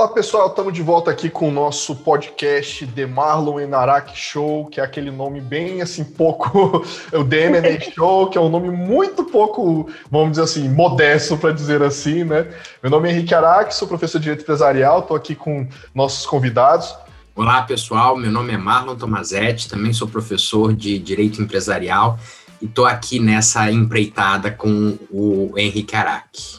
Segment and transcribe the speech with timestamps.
[0.00, 4.80] Olá pessoal, estamos de volta aqui com o nosso podcast The Marlon Enarak Show, que
[4.80, 6.82] é aquele nome bem assim, pouco.
[7.12, 11.82] o DMN Show, que é um nome muito pouco, vamos dizer assim, modesto para dizer
[11.82, 12.50] assim, né?
[12.82, 16.96] Meu nome é Henrique Araque, sou professor de Direito Empresarial, estou aqui com nossos convidados.
[17.36, 22.18] Olá pessoal, meu nome é Marlon Tomazetti, também sou professor de Direito Empresarial
[22.62, 26.58] e estou aqui nessa empreitada com o Henrique Araque.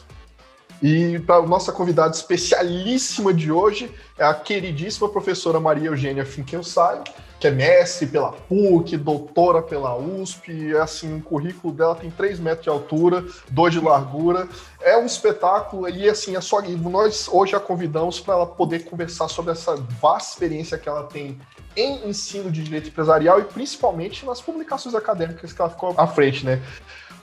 [0.82, 7.04] E para a nossa convidada especialíssima de hoje é a queridíssima professora Maria Eugênia Finkenstein,
[7.38, 12.40] que é mestre pela PUC, doutora pela USP, é assim, o currículo dela tem 3
[12.40, 14.48] metros de altura, 2 de largura,
[14.80, 19.28] é um espetáculo e assim, é só, nós hoje a convidamos para ela poder conversar
[19.28, 21.38] sobre essa vasta experiência que ela tem
[21.76, 26.44] em ensino de direito empresarial e principalmente nas publicações acadêmicas que ela ficou à frente,
[26.44, 26.60] né?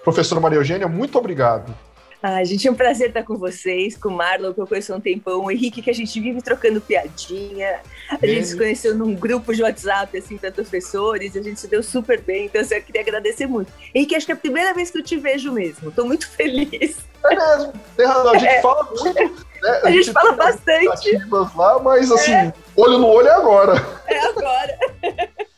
[0.03, 1.75] Professora Maria Eugênia, muito obrigado.
[2.21, 4.97] Ai, gente, é um prazer estar com vocês, com o Marlon, que eu conheço há
[4.97, 7.79] um tempão, o Henrique, que a gente vive trocando piadinha.
[8.21, 11.81] A gente se conheceu num grupo de WhatsApp, assim, para professores, a gente se deu
[11.81, 13.71] super bem, então assim, eu queria agradecer muito.
[13.95, 16.97] Henrique, acho que é a primeira vez que eu te vejo mesmo, estou muito feliz.
[17.23, 18.61] É mesmo, tem razão, a gente é.
[18.61, 19.13] fala muito.
[19.13, 19.31] Né?
[19.63, 21.19] A, a, gente, gente fala bastante.
[21.55, 22.53] Lá, mas assim, é.
[22.75, 23.73] olho no olho é agora.
[24.07, 24.77] É agora.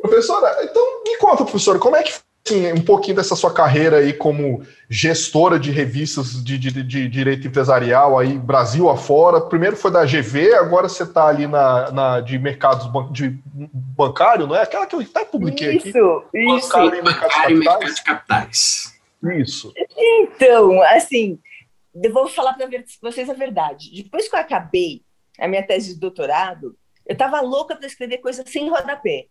[0.00, 2.14] Professora, então me conta, professora, como é que
[2.46, 7.46] assim, um pouquinho dessa sua carreira aí como gestora de revistas de, de, de, direito
[7.46, 9.40] empresarial aí Brasil afora.
[9.40, 13.38] Primeiro foi da GV, agora você está ali na, na, de mercados ban de
[13.96, 14.62] bancário, não é?
[14.62, 16.38] Aquela que eu até publiquei isso, aqui.
[16.38, 19.00] Isso, bancário e mercado, mercado de capitais.
[19.22, 19.72] Isso.
[19.96, 21.38] Então, assim,
[21.94, 22.68] eu vou falar para
[23.02, 23.90] vocês a verdade.
[24.02, 25.02] Depois que eu acabei
[25.38, 29.26] a minha tese de doutorado, eu estava louca para escrever coisa sem rodapé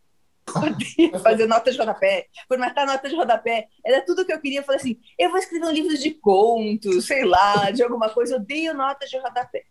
[1.21, 3.67] fazer nota de rodapé, formatar nota de rodapé.
[3.85, 4.59] Era tudo que eu queria.
[4.59, 8.35] Eu falei assim: eu vou escrever um livro de contos, sei lá, de alguma coisa.
[8.35, 9.63] Eu odeio notas de rodapé.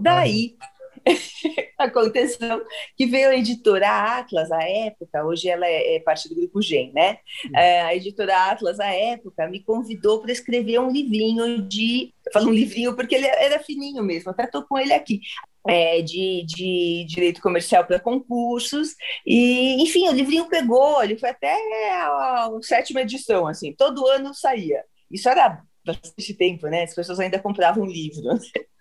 [0.00, 0.56] Daí
[1.78, 2.64] aconteceu
[2.96, 6.92] que veio a editora Atlas à época, hoje ela é, é parte do grupo GEM,
[6.92, 7.18] né?
[7.54, 12.12] É, a editora Atlas à época me convidou para escrever um livrinho de.
[12.26, 15.20] Eu falo um livrinho porque ele era fininho mesmo, até estou com ele aqui
[15.68, 18.94] é, de, de, direito comercial para concursos.
[19.26, 21.54] E enfim o livrinho pegou ele foi até
[21.92, 23.74] a, a, sétima edição assim.
[23.74, 24.84] Todo ano saía.
[25.10, 26.84] Isso era bastante tempo né?
[26.84, 28.22] As pessoas ainda compravam livro.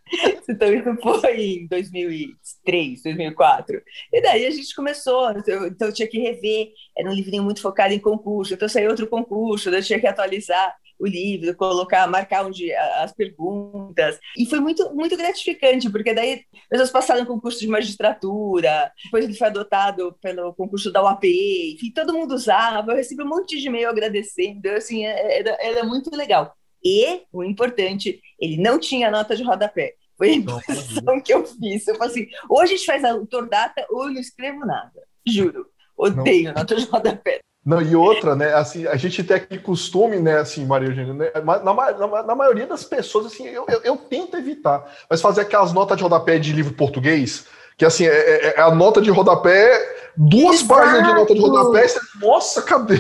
[0.50, 3.82] Então isso foi em 2003 2004
[4.12, 5.32] e daí a gente começou.
[5.32, 6.68] Então eu tinha que rever.
[6.98, 8.54] Era um livrinho muito focado em concurso.
[8.54, 14.20] Então saiu outro concurso eu tinha que atualizar o livro, colocar, marcar onde as perguntas.
[14.38, 19.34] E foi muito, muito gratificante, porque daí as pessoas passaram concurso de magistratura, depois ele
[19.34, 21.26] foi adotado pelo concurso da UAP,
[21.74, 25.84] enfim, todo mundo usava, eu recebi um monte de e-mail agradecendo, assim, é, era, era
[25.84, 26.56] muito legal.
[26.84, 29.94] E, o importante, ele não tinha nota de rodapé.
[30.18, 31.88] Foi a impressão que eu fiz.
[31.88, 33.18] Eu falei assim, ou a gente faz a
[33.50, 35.02] data ou eu não escrevo nada.
[35.26, 35.68] Juro.
[35.98, 36.54] Odeio não.
[36.54, 37.42] nota de rodapé.
[37.64, 41.32] Não, e outra, né, assim, a gente tem aquele costume, né, assim, Maria Eugênia, né,
[41.46, 45.72] na, na, na, maioria das pessoas, assim, eu, eu, eu, tento evitar, mas fazer aquelas
[45.72, 47.46] notas de rodapé de livro português,
[47.82, 49.76] que, assim, é, é, é a nota de rodapé
[50.16, 50.68] duas Exato.
[50.68, 52.94] páginas de nota de rodapé, você, nossa, cadê?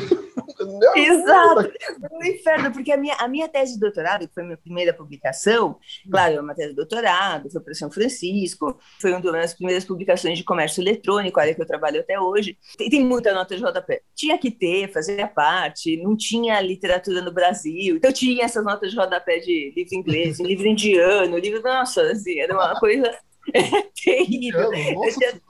[0.95, 1.71] Exato,
[2.11, 4.91] no inferno, porque a minha, a minha tese de doutorado, que foi a minha primeira
[4.91, 5.77] publicação,
[6.09, 10.35] claro, é uma tese de doutorado, foi para São Francisco, foi uma das primeiras publicações
[10.35, 13.61] de comércio eletrônico, a área que eu trabalho até hoje, tem, tem muita nota de
[13.61, 14.01] rodapé.
[14.15, 18.97] Tinha que ter, fazia parte, não tinha literatura no Brasil, então tinha essas notas de
[18.97, 23.11] rodapé de livro inglês, livro indiano, livro, nossa, assim, era uma coisa
[24.03, 24.71] terrível.
[24.93, 25.41] Nossa.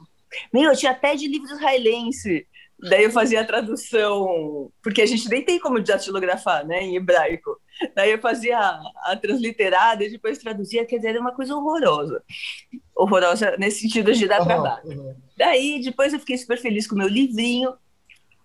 [0.54, 2.48] Meu, eu tinha até de livro israelense.
[2.80, 7.56] Daí eu fazia a tradução, porque a gente nem tem como datilografar, né, em hebraico.
[7.96, 12.24] Daí eu fazia a, a transliterada e depois traduzia, quer dizer, era uma coisa horrorosa.
[12.96, 14.84] Horrorosa nesse sentido de dar trabalho.
[14.86, 15.16] Uhum.
[15.38, 17.72] Daí depois eu fiquei super feliz com o meu livrinho,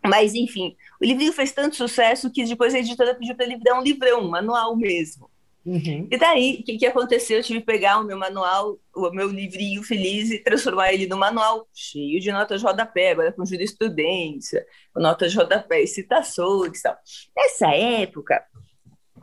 [0.04, 3.78] mas enfim, o livrinho fez tanto sucesso que depois a editora pediu para ele virar
[3.78, 5.30] um livrão, um manual mesmo.
[5.66, 6.06] Uhum.
[6.08, 7.38] E daí, o que, que aconteceu?
[7.38, 11.16] Eu tive que pegar o meu manual, o meu livrinho feliz e transformar ele num
[11.16, 14.64] manual cheio de notas de rodapé, agora com jurisprudência,
[14.94, 16.96] com notas de rodapé e citações e tal.
[17.36, 18.44] Nessa época,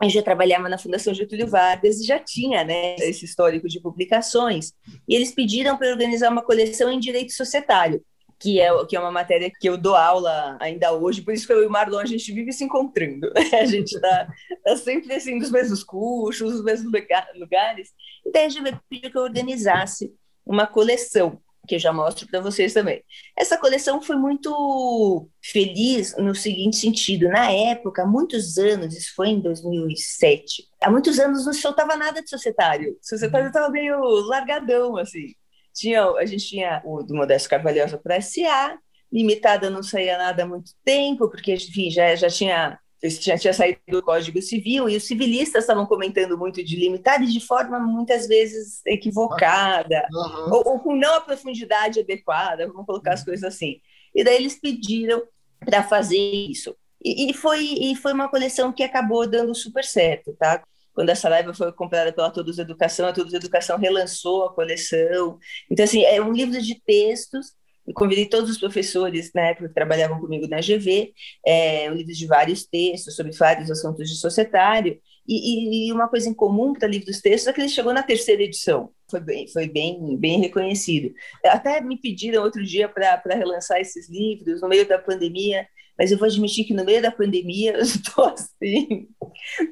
[0.02, 4.74] eu já trabalhava na Fundação Getúlio Vargas e já tinha né, esse histórico de publicações,
[5.08, 8.04] e eles pediram para organizar uma coleção em direito societário
[8.38, 11.52] que é, que é uma matéria que eu dou aula ainda hoje, por isso que
[11.52, 14.28] eu e o Marlon, a gente vive se encontrando, a gente está
[14.64, 16.92] tá sempre assim, nos mesmos cursos, nos mesmos
[17.34, 17.90] lugares,
[18.24, 20.12] e daí a gente pediu que eu organizasse
[20.46, 23.02] uma coleção que eu já mostro para vocês também.
[23.36, 29.28] Essa coleção foi muito feliz no seguinte sentido: na época, há muitos anos, isso foi
[29.28, 32.92] em 2007, há muitos anos não soltava nada de societário.
[32.92, 35.34] O societário estava meio largadão, assim.
[35.74, 38.78] Tinha, a gente tinha o do Modesto Carvalhosa para SA,
[39.12, 42.78] limitada não saía nada há muito tempo, porque enfim, já, já tinha
[43.20, 47.26] já tinha saído do Código Civil e os civilistas estavam comentando muito de limitada e
[47.26, 50.54] de forma muitas vezes equivocada uhum.
[50.54, 53.26] ou, ou, com não a profundidade adequada, vamos colocar as uhum.
[53.26, 53.80] coisas assim.
[54.14, 55.22] E daí eles pediram
[55.60, 56.74] para fazer isso.
[57.04, 60.62] E, e, foi, e foi uma coleção que acabou dando super certo, tá?
[60.94, 65.38] Quando a Saraiva foi comprada pela Todos Educação, a Todos Educação relançou a coleção.
[65.70, 67.52] Então, assim, é um livro de textos
[67.86, 71.12] eu convidei todos os professores né, que trabalhavam comigo na GV,
[71.46, 76.34] é, um de vários textos sobre vários assuntos de societário, e, e, uma coisa em
[76.34, 79.66] comum para livro dos textos é que ele chegou na terceira edição, foi bem, foi
[79.66, 81.14] bem, bem reconhecido.
[81.46, 85.66] Até me pediram outro dia para relançar esses livros no meio da pandemia,
[85.98, 89.08] mas eu vou admitir que no meio da pandemia eu estou assim.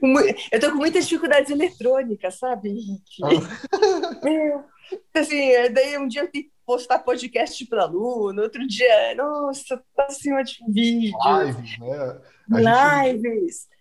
[0.02, 3.22] Eu estou com muitas dificuldades eletrônicas, sabe, Henrique?
[3.24, 4.20] Ah.
[4.22, 4.64] Meu,
[5.14, 10.42] assim, daí um dia eu tenho postar podcast para aluno, outro dia, nossa, tá acima
[10.42, 11.12] de vídeo.
[11.24, 12.20] Lives, né?
[12.52, 13.22] A lives.
[13.22, 13.72] Gente...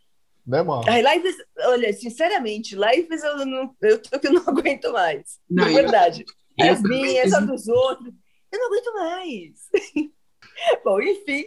[0.45, 0.83] Né, mano?
[0.87, 1.35] Ai, lives,
[1.65, 5.39] olha, sinceramente, lives eu não, eu, eu não aguento mais.
[5.49, 6.25] Não, é verdade.
[6.57, 8.13] Eu, As minhas, as dos outros,
[8.51, 10.11] eu não aguento mais.
[10.83, 11.45] Bom, enfim,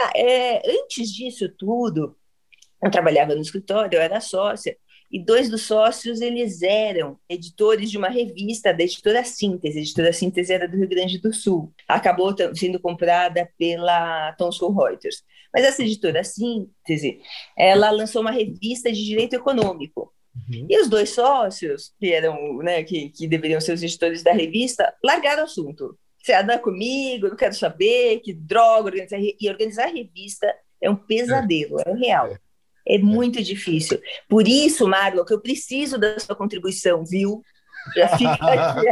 [0.00, 2.16] ah, é, antes disso tudo,
[2.82, 4.76] eu trabalhava no escritório, eu era sócia,
[5.10, 9.78] e dois dos sócios eles eram editores de uma revista da editora Síntese.
[9.78, 11.72] A editora Síntese era do Rio Grande do Sul.
[11.88, 15.22] Acabou sendo comprada pela Thomson Reuters.
[15.52, 17.20] Mas essa editora Síntese,
[17.56, 20.12] ela lançou uma revista de direito econômico.
[20.36, 20.66] Uhum.
[20.68, 24.94] E os dois sócios, que eram, né, que, que deveriam ser os editores da revista,
[25.02, 25.98] largaram o assunto.
[26.28, 30.46] Você anda comigo, não quero saber, que droga, organizar, e organizar a revista
[30.78, 32.26] é um pesadelo, é, é um real.
[32.26, 32.38] É.
[32.86, 33.98] É muito difícil.
[34.28, 37.42] Por isso, Marlon, que eu preciso da sua contribuição, viu?
[37.96, 38.86] Já fica aqui.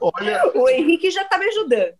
[0.00, 0.50] Olha...
[0.56, 1.94] O Henrique já está me ajudando.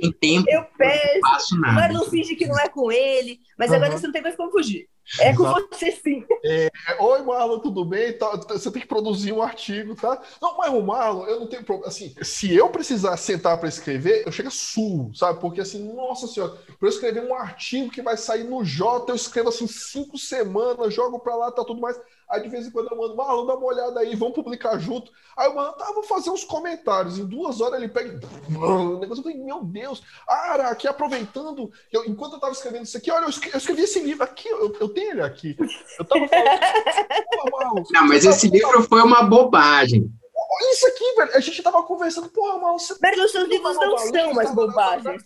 [0.00, 1.20] Em tempo, eu peço.
[1.20, 1.72] Não faço nada.
[1.72, 3.76] O Marlon finge que não é com ele, mas uhum.
[3.76, 4.88] agora você não tem mais como fugir.
[5.20, 6.24] É com você sim.
[6.44, 6.70] É,
[7.00, 8.12] Oi, Marlon, tudo bem?
[8.16, 10.20] Tá, você tem que produzir um artigo, tá?
[10.40, 11.88] Não, mas o Marlon, eu não tenho problema.
[11.88, 15.40] Assim, se eu precisar sentar para escrever, eu chego a sul, sabe?
[15.40, 19.16] Porque assim, nossa senhora, para eu escrever um artigo que vai sair no J, eu
[19.16, 22.00] escrevo assim cinco semanas, jogo para lá, tá tudo mais.
[22.32, 25.12] Aí de vez em quando eu mando, Marlon, dá uma olhada aí, vamos publicar junto.
[25.36, 27.18] Aí eu mando, tá, vou fazer uns comentários.
[27.18, 28.18] Em duas horas ele pega.
[28.48, 30.02] O negócio, eu falei, meu Deus.
[30.26, 33.82] Ah, aqui aproveitando, eu, enquanto eu tava escrevendo isso aqui, olha, eu escrevi, eu escrevi
[33.82, 35.54] esse livro aqui, eu, eu, tenho ele aqui.
[35.98, 37.84] Eu tava falando.
[37.90, 40.10] Não, mas esse livro foi uma bobagem.
[40.34, 41.36] Olha isso aqui, velho.
[41.36, 42.78] A gente tava conversando, porra, mal.
[42.78, 42.96] Você...
[43.00, 45.22] Mas os seus livros não são mais bobagens.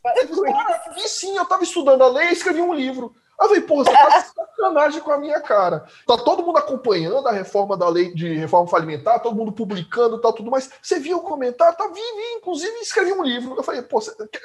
[0.97, 3.15] E sim, eu tava estudando a lei e escrevi um livro.
[3.39, 5.85] Aí eu falei, pô, você tá de sacanagem com a minha cara.
[6.07, 10.33] Tá todo mundo acompanhando a reforma da lei de reforma falimentar, todo mundo publicando, tá
[10.33, 10.71] tudo mais.
[10.81, 11.77] Você viu o comentário?
[11.77, 13.55] Tá, vi, vi, inclusive escrevi um livro.
[13.57, 13.99] Eu falei, pô,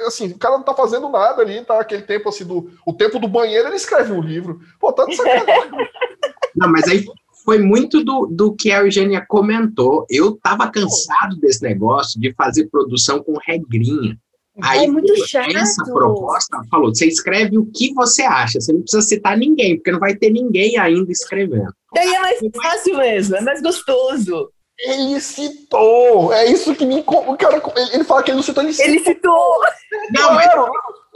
[0.05, 1.79] assim, o cara não tá fazendo nada ali, tá?
[1.79, 4.59] Aquele tempo assim, do o tempo do banheiro, ele escreve um livro.
[4.79, 5.71] Pô, tá de sacanagem.
[6.53, 7.05] Não, mas aí
[7.45, 10.05] foi muito do, do que a Eugênia comentou.
[10.09, 14.17] Eu tava cansado desse negócio de fazer produção com regrinha.
[14.63, 15.55] Aí, é muito chato.
[15.55, 19.91] Essa proposta falou: você escreve o que você acha, você não precisa citar ninguém, porque
[19.91, 21.73] não vai ter ninguém ainda escrevendo.
[21.94, 24.51] Daí é mais fácil mesmo, é mais gostoso.
[24.83, 27.04] Ele citou, é isso que me.
[27.06, 27.61] O cara,
[27.94, 28.92] ele fala que ele não citou, ele citou.
[28.92, 29.59] Ele citou.
[30.11, 30.50] Não, mas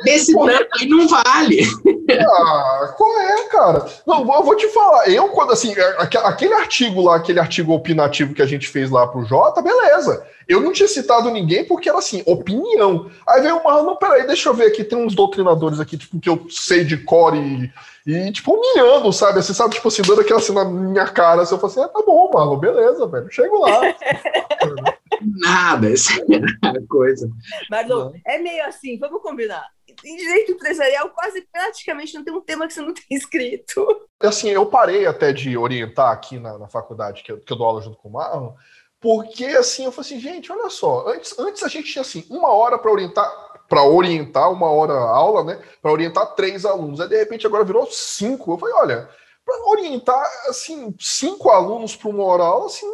[0.04, 1.68] desse tanto aí não vale.
[2.08, 3.86] Ah, qual é, cara?
[4.06, 5.10] Não, eu vou te falar.
[5.10, 9.08] Eu, quando assim, é, aquele artigo lá, aquele artigo opinativo que a gente fez lá
[9.08, 10.24] pro Jota, beleza.
[10.48, 13.10] Eu não tinha citado ninguém porque era assim, opinião.
[13.28, 16.30] Aí veio uma, não, peraí, deixa eu ver aqui, tem uns doutrinadores aqui, tipo, que
[16.30, 17.72] eu sei de core e,
[18.06, 19.42] e tipo, humilhando, sabe?
[19.42, 21.88] Você sabe, tipo assim, dando aquela assim na minha cara, assim, eu falei assim, ah,
[21.88, 23.82] tá bom, mano, beleza, velho, chego lá.
[25.42, 27.28] Nada, essa é a coisa.
[27.70, 29.66] Marlon, é meio assim, vamos combinar.
[30.04, 33.88] Em direito empresarial, quase praticamente não tem um tema que você não tem escrito.
[34.20, 37.66] Assim, eu parei até de orientar aqui na, na faculdade, que eu, que eu dou
[37.66, 38.54] aula junto com o Marlon,
[39.00, 42.50] porque assim, eu falei assim, gente, olha só, antes, antes a gente tinha assim, uma
[42.50, 45.60] hora para orientar para orientar uma hora aula, né?
[45.82, 47.02] Para orientar três alunos.
[47.02, 48.54] Aí de repente agora virou cinco.
[48.54, 49.10] Eu falei, olha,
[49.46, 52.86] para orientar assim cinco alunos para uma hora aula, assim,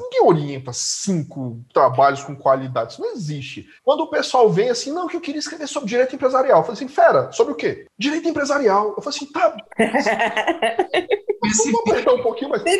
[0.00, 2.92] ninguém orienta cinco trabalhos com qualidade.
[2.92, 3.66] Isso não existe.
[3.84, 6.58] Quando o pessoal vem assim, não, que eu queria escrever sobre direito empresarial.
[6.58, 7.86] Eu falei assim, fera, sobre o quê?
[7.98, 8.94] Direito empresarial.
[8.96, 9.54] Eu falei assim, tá.
[11.42, 12.62] Vamos apertar um pouquinho mais.
[12.62, 12.70] Né?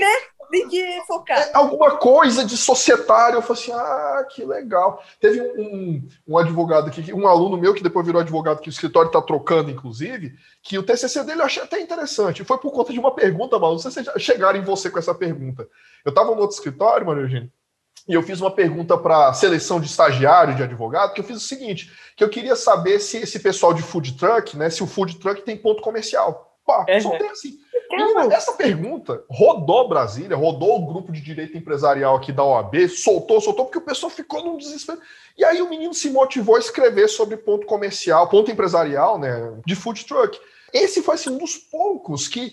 [0.52, 1.38] Tem que focar.
[1.38, 3.38] É, alguma coisa de societário.
[3.38, 5.02] Eu falei assim, ah, que legal.
[5.18, 9.06] Teve um, um advogado aqui, um aluno meu que depois virou advogado, que o escritório
[9.06, 12.44] está trocando, inclusive, que o TCC dele eu achei até interessante.
[12.44, 13.73] Foi por conta de uma pergunta, Malu.
[13.73, 15.66] Não sei se chegaram em você com essa pergunta.
[16.04, 17.50] Eu estava no outro escritório, Maria Eugênio,
[18.06, 21.38] e eu fiz uma pergunta para a seleção de estagiário de advogado, que eu fiz
[21.38, 24.87] o seguinte, que eu queria saber se esse pessoal de food truck, né, se o
[24.87, 26.59] food truck tem ponto comercial.
[26.66, 27.00] Pá, uhum.
[27.00, 27.62] só tem assim.
[27.97, 33.41] Menina, essa pergunta rodou Brasília, rodou o grupo de direito empresarial aqui da OAB, soltou,
[33.41, 34.99] soltou, porque o pessoal ficou num desespero.
[35.37, 39.75] E aí o menino se motivou a escrever sobre ponto comercial, ponto empresarial, né, de
[39.75, 40.39] food truck.
[40.73, 42.53] Esse foi assim, um dos poucos que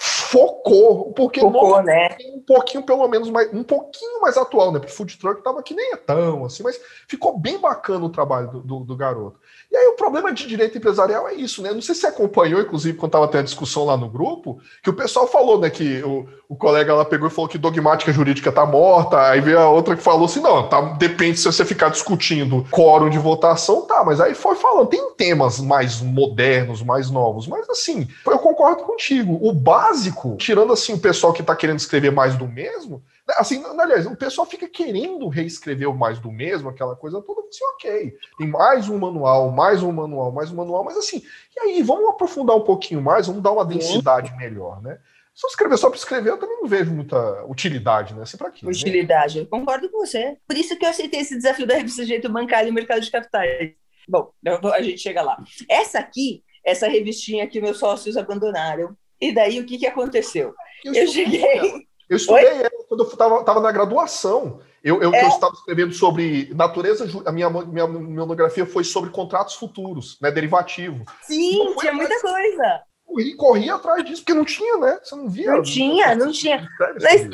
[0.00, 2.16] focou, porque focou, né?
[2.32, 4.78] um pouquinho, pelo menos, mais, um pouquinho mais atual, né?
[4.78, 8.48] Porque Food Truck tava que nem é tão assim, mas ficou bem bacana o trabalho
[8.48, 9.40] do, do, do garoto.
[9.70, 11.72] E aí o problema de direito empresarial é isso, né?
[11.72, 14.94] Não sei se acompanhou, inclusive, quando estava tendo a discussão lá no grupo, que o
[14.94, 18.64] pessoal falou, né, que o, o colega lá pegou e falou que dogmática jurídica tá
[18.64, 22.66] morta, aí veio a outra que falou assim, não, tá, depende se você ficar discutindo
[22.70, 27.68] quórum de votação, tá, mas aí foi falando, tem temas mais modernos, mais novos, mas
[27.68, 32.36] assim, eu concordo contigo, o básico, tirando assim o pessoal que tá querendo escrever mais
[32.36, 33.02] do mesmo,
[33.36, 38.16] Assim, aliás, o pessoal fica querendo reescrever mais do mesmo, aquela coisa toda, assim, ok.
[38.38, 41.22] Tem mais um manual, mais um manual, mais um manual, mas assim,
[41.54, 44.98] e aí, vamos aprofundar um pouquinho mais, vamos dar uma densidade melhor, né?
[45.34, 48.22] Se eu escrever só para escrever, eu também não vejo muita utilidade, né?
[48.22, 48.66] Assim, para quê?
[48.66, 48.72] Né?
[48.72, 49.42] Utilidade, né?
[49.42, 50.36] eu concordo com você.
[50.44, 53.72] Por isso que eu aceitei esse desafio da revista Jeito Bancário e Mercado de Capitais.
[54.08, 54.32] Bom,
[54.74, 55.40] a gente chega lá.
[55.70, 58.96] Essa aqui, essa revistinha que meus sócios abandonaram.
[59.20, 60.52] E daí o que, que aconteceu?
[60.84, 61.86] Eu, eu cheguei.
[62.08, 64.60] Eu estudei ela quando eu estava na graduação.
[64.82, 65.24] Eu, eu, é.
[65.24, 70.30] eu, estava escrevendo sobre natureza, a minha, minha, minha monografia foi sobre contratos futuros, né,
[70.30, 71.04] derivativo.
[71.22, 72.82] Sim, tinha muita coisa.
[73.18, 75.00] E corria atrás disso, porque não tinha, né?
[75.02, 75.50] Você não via.
[75.50, 76.66] Não tinha, não tinha.
[77.00, 77.28] Mas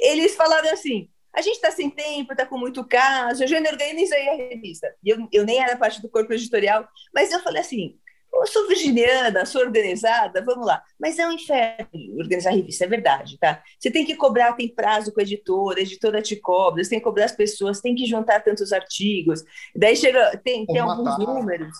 [0.00, 3.44] eles falaram assim: a gente está sem tempo, está com muito caso.
[3.44, 4.92] Eu já organizei a revista.
[5.04, 7.96] Eu, eu nem era parte do corpo editorial, mas eu falei assim:
[8.40, 10.82] eu sou virginiana, sou organizada, vamos lá.
[10.98, 13.62] Mas é um inferno organizar revista, é verdade, tá?
[13.78, 16.98] Você tem que cobrar, tem prazo com a editora, a editora te cobra, você tem
[16.98, 19.44] que cobrar as pessoas, tem que juntar tantos artigos.
[19.74, 21.76] Daí chega, tem, tem alguns números.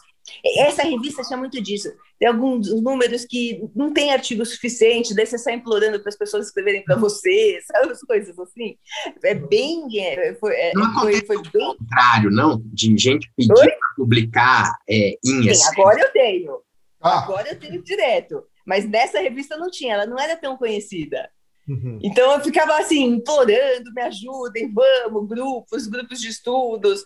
[0.58, 1.88] Essa revista tinha muito disso.
[2.18, 6.46] Tem alguns números que não tem artigo suficiente, daí você sai implorando para as pessoas
[6.46, 8.76] escreverem para você, sabe as coisas assim?
[9.24, 9.86] É bem.
[9.98, 11.76] É, foi, é, não foi, foi bem.
[11.76, 12.60] contrário, não?
[12.64, 16.58] De gente pedir para publicar é, em Sim, agora eu tenho.
[17.00, 17.22] Ah.
[17.22, 18.42] Agora eu tenho direto.
[18.66, 21.30] Mas nessa revista não tinha, ela não era tão conhecida.
[21.68, 21.98] Uhum.
[22.02, 27.04] Então eu ficava assim, implorando, me ajudem, vamos, grupos, grupos de estudos.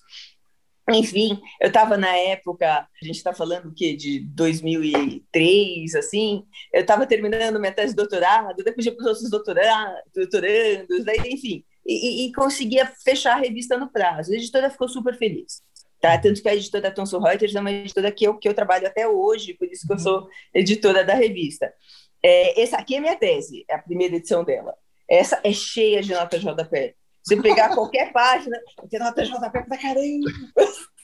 [0.91, 3.95] Enfim, eu estava na época, a gente está falando o quê?
[3.95, 11.05] De 2003, assim, eu estava terminando minha tese de doutorado, depois para os outros doutorandos,
[11.05, 14.33] daí, enfim, e, e, conseguia fechar a revista no prazo.
[14.33, 15.63] A editora ficou super feliz.
[16.01, 16.19] Tá?
[16.19, 19.07] Tanto que a editora Thomson Reuters é uma editora que eu, que eu trabalho até
[19.07, 21.73] hoje, por isso que eu sou editora da revista.
[22.21, 24.75] É, essa aqui é minha tese, é a primeira edição dela.
[25.09, 26.95] Essa é cheia de notas JP.
[27.23, 28.59] Se pegar qualquer página,
[28.91, 30.31] tem notas de rodapé pra caramba.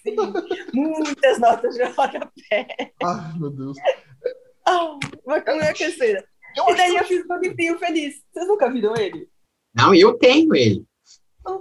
[0.02, 0.16] Sim,
[0.72, 2.92] muitas notas de rodapé.
[3.02, 3.78] Ai, meu Deus.
[4.66, 6.24] Ah, uma coisa aquecida.
[6.56, 8.22] E daí eu fiz um livrinho feliz.
[8.32, 9.28] Vocês nunca viram ele?
[9.74, 10.84] Não, eu tenho ele.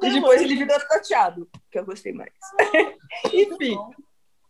[0.04, 2.34] E depois ele virou prateado, que eu gostei mais.
[3.32, 3.78] Enfim.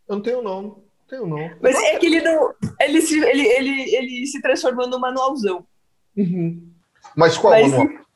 [0.07, 0.83] Eu não tenho não.
[1.07, 1.51] Tenho não.
[1.61, 2.53] Mas é que ele não.
[2.79, 5.65] Ele se, ele, ele, ele se transformou num manualzão.
[6.15, 6.71] Uhum.
[7.15, 8.06] Mas qual Mas, manual?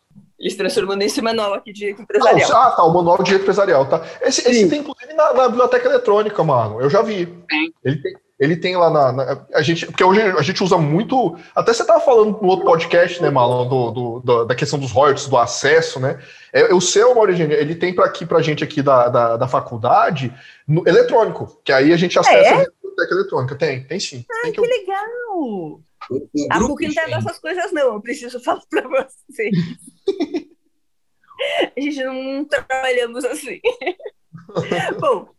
[0.42, 2.52] Eles transformam nesse manual aqui de direito empresarial.
[2.52, 4.04] Ah, tá, o manual de direito empresarial, tá.
[4.22, 6.82] Esse, esse tem, inclusive, na, na, biblioteca eletrônica, mano.
[6.82, 7.28] Eu já vi.
[7.48, 7.72] Tem.
[7.86, 9.86] Ele tem, ele tem lá na, na, A gente.
[9.86, 11.38] Porque hoje a gente usa muito.
[11.56, 14.92] Até você estava falando no outro podcast, né, Marlon, do, do, do, da questão dos
[14.92, 16.20] royalties, do acesso, né?
[16.52, 20.34] É, o seu, Maurício, ele tem para aqui pra gente aqui da, da, da faculdade
[20.68, 22.64] no, eletrônico, que aí a gente acessa é?
[22.64, 23.56] a biblioteca eletrônica.
[23.56, 24.26] Tem, tem sim.
[24.28, 25.82] Ai, tem que, que legal!
[26.50, 27.94] a PUC não tem dessas coisas, não.
[27.94, 29.56] Eu preciso falar para vocês.
[31.76, 33.60] a gente não trabalhamos assim.
[35.00, 35.30] Bom,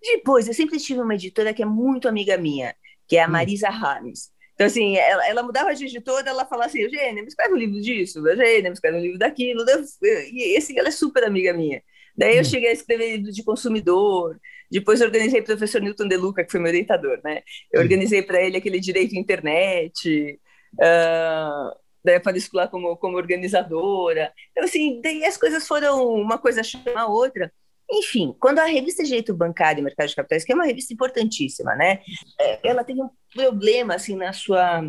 [0.00, 2.74] depois, eu sempre tive uma editora que é muito amiga minha,
[3.06, 3.30] que é a hum.
[3.30, 4.30] Marisa Harms.
[4.54, 7.80] Então, assim, ela, ela, mudava de editora, ela falava assim, Eugênia, me escreve um livro
[7.80, 9.64] disso, Eugênia, me escreve um livro daquilo.
[10.02, 11.80] E esse, ela é super amiga minha.
[12.16, 12.44] Daí eu hum.
[12.44, 14.36] cheguei a escrever livro de consumidor,
[14.70, 17.42] depois organizei para o professor Newton De Luca, que foi meu orientador, né?
[17.72, 20.40] Eu organizei para ele aquele direito à internet,
[20.74, 24.32] uh, daí para escolar como, como organizadora.
[24.50, 27.52] Então, assim, daí as coisas foram uma coisa chama a outra.
[27.90, 31.74] Enfim, quando a revista Direito Bancário e Mercado de Capitais, que é uma revista importantíssima,
[31.74, 32.00] né?
[32.38, 34.82] É, ela teve um problema, assim, na sua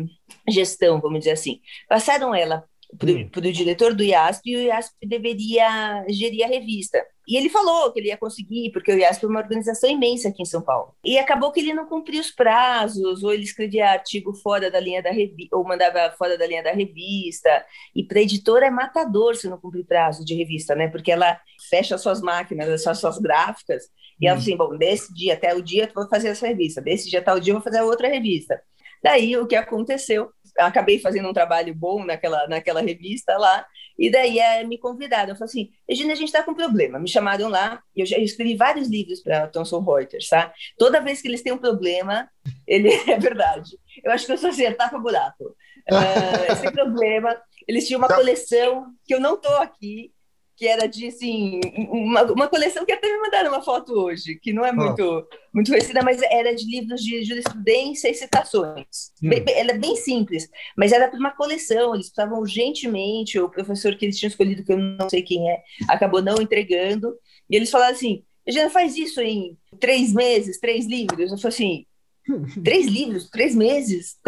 [0.48, 1.60] gestão, vamos dizer assim.
[1.88, 7.04] Passaram ela para o diretor do IASP e o IASP deveria gerir a revista.
[7.26, 10.42] E ele falou que ele ia conseguir, porque o IASP é uma organização imensa aqui
[10.42, 10.94] em São Paulo.
[11.04, 15.00] E acabou que ele não cumpria os prazos, ou ele escrevia artigo fora da linha
[15.00, 17.64] da revista, ou mandava fora da linha da revista.
[17.94, 20.88] E para a editora é matador se não cumprir prazo de revista, né?
[20.88, 23.84] Porque ela fecha suas máquinas, as suas gráficas,
[24.20, 24.40] e ela hum.
[24.40, 27.32] assim, bom, desse dia até o dia eu vou fazer essa revista, desse dia até
[27.32, 28.60] o dia eu vou fazer outra revista.
[29.02, 30.30] Daí o que aconteceu?
[30.58, 33.64] Acabei fazendo um trabalho bom naquela, naquela revista lá,
[33.98, 35.30] e daí é, me convidaram.
[35.30, 36.98] Eu falei assim, Regina, a gente está com problema.
[36.98, 40.52] Me chamaram lá, eu já escrevi vários livros para Thomson Reuters, tá?
[40.78, 42.28] Toda vez que eles têm um problema,
[42.66, 43.78] ele é verdade.
[44.02, 45.56] Eu acho que eu sou acertar para buraco.
[45.90, 47.36] Uh, sem problema.
[47.68, 48.16] Eles tinham uma tá.
[48.16, 50.12] coleção que eu não estou aqui,
[50.60, 51.58] que era de, assim,
[51.90, 55.36] uma, uma coleção que até me mandaram uma foto hoje, que não é muito, ah.
[55.54, 59.10] muito conhecida, mas era de livros de jurisprudência e citações.
[59.22, 59.30] Hum.
[59.30, 63.96] Bem, ela é bem simples, mas era para uma coleção, eles precisavam urgentemente, o professor
[63.96, 67.16] que eles tinham escolhido, que eu não sei quem é, acabou não entregando,
[67.48, 71.32] e eles falaram assim, já faz isso em três meses, três livros.
[71.32, 71.86] Eu falei assim,
[72.62, 74.18] três livros, três meses?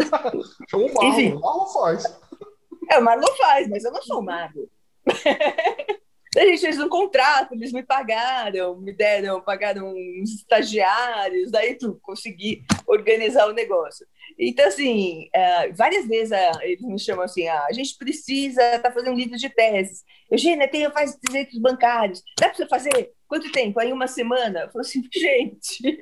[0.73, 2.03] o Marlon, o Marlon faz.
[2.89, 4.67] É, o Marlon faz, mas eu não sou mago.
[5.05, 5.82] A
[6.41, 12.63] gente fez um contrato, eles me pagaram, me deram, pagaram uns estagiários, daí tu consegui
[12.87, 14.05] organizar o negócio.
[14.37, 18.89] Então, assim, uh, várias vezes uh, eles me chamam assim: ah, a gente precisa estar
[18.89, 20.03] tá fazendo um livro de teses.
[20.31, 22.23] Eugênia, tem, faz direitos bancários.
[22.39, 23.11] Dá para você fazer?
[23.27, 23.79] Quanto tempo?
[23.79, 24.61] Aí uma semana?
[24.61, 25.99] Eu falo assim, gente.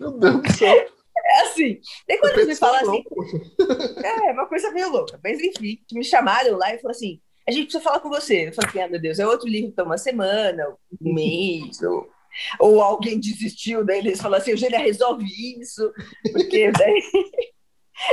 [0.00, 0.86] Meu Deus do céu.
[1.30, 1.80] É assim.
[2.08, 3.04] Daí quando eles me falam assim.
[4.02, 5.20] É, uma coisa meio louca.
[5.22, 8.48] Mas enfim, me chamaram lá e falaram assim: a gente precisa falar com você.
[8.48, 10.68] Eu falei assim, ah, meu Deus, é outro livro para uma semana,
[11.00, 12.06] um mês, ou,
[12.60, 15.24] ou alguém desistiu, daí eles falam assim, Eugênia, resolve
[15.58, 15.90] isso,
[16.30, 17.02] porque daí...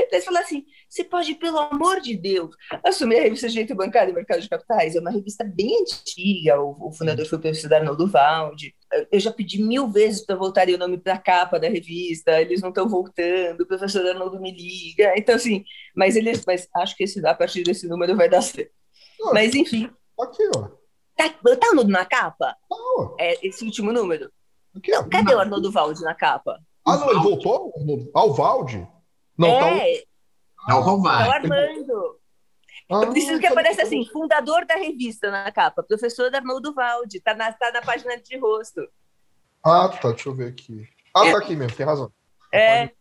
[0.10, 4.16] eles falam assim, você pode, pelo amor de Deus, assumir a revista Direito Bancário e
[4.16, 8.08] Mercado de Capitais, é uma revista bem antiga, o, o fundador foi o professor Arnoldo
[8.08, 8.74] Valde,
[9.12, 12.62] eu já pedi mil vezes para voltarem o nome para a capa da revista, eles
[12.62, 17.04] não estão voltando, o professor Arnoldo me liga, então assim, mas eles, mas acho que
[17.04, 18.85] esse, a partir desse número vai dar certo.
[19.34, 19.90] Mas enfim.
[20.20, 20.70] Aqui, ó.
[21.16, 22.56] Tá, tá o Arnoldo na capa?
[22.70, 24.32] Tá, É esse último número?
[24.76, 25.38] Aqui, não, cadê não.
[25.38, 26.60] o Arnoldo Valde na capa?
[26.86, 27.74] Ah, não, ele voltou?
[28.14, 28.88] Ah, o Valde?
[29.38, 29.60] Não, é.
[29.60, 30.06] tá o...
[30.72, 31.26] É o Romário.
[31.26, 32.20] É o Armando.
[32.90, 37.34] Ah, eu preciso que apareça assim, fundador da revista na capa, professor Arnoldo Valde, tá
[37.34, 38.88] na, tá na página de rosto.
[39.64, 40.88] Ah, tá, deixa eu ver aqui.
[41.16, 41.32] Ah, é.
[41.32, 42.12] tá aqui mesmo, tem razão.
[42.52, 42.94] É, aqui,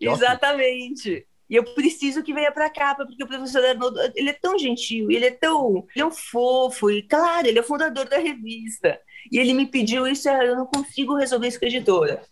[0.00, 1.26] exatamente.
[1.48, 5.10] E eu preciso que venha para cá, porque o professor Arnoldo, ele é tão gentil,
[5.10, 8.98] ele é tão, ele é um fofo, e claro, ele é o fundador da revista.
[9.30, 12.22] E ele me pediu isso, eu não consigo resolver isso com a editora.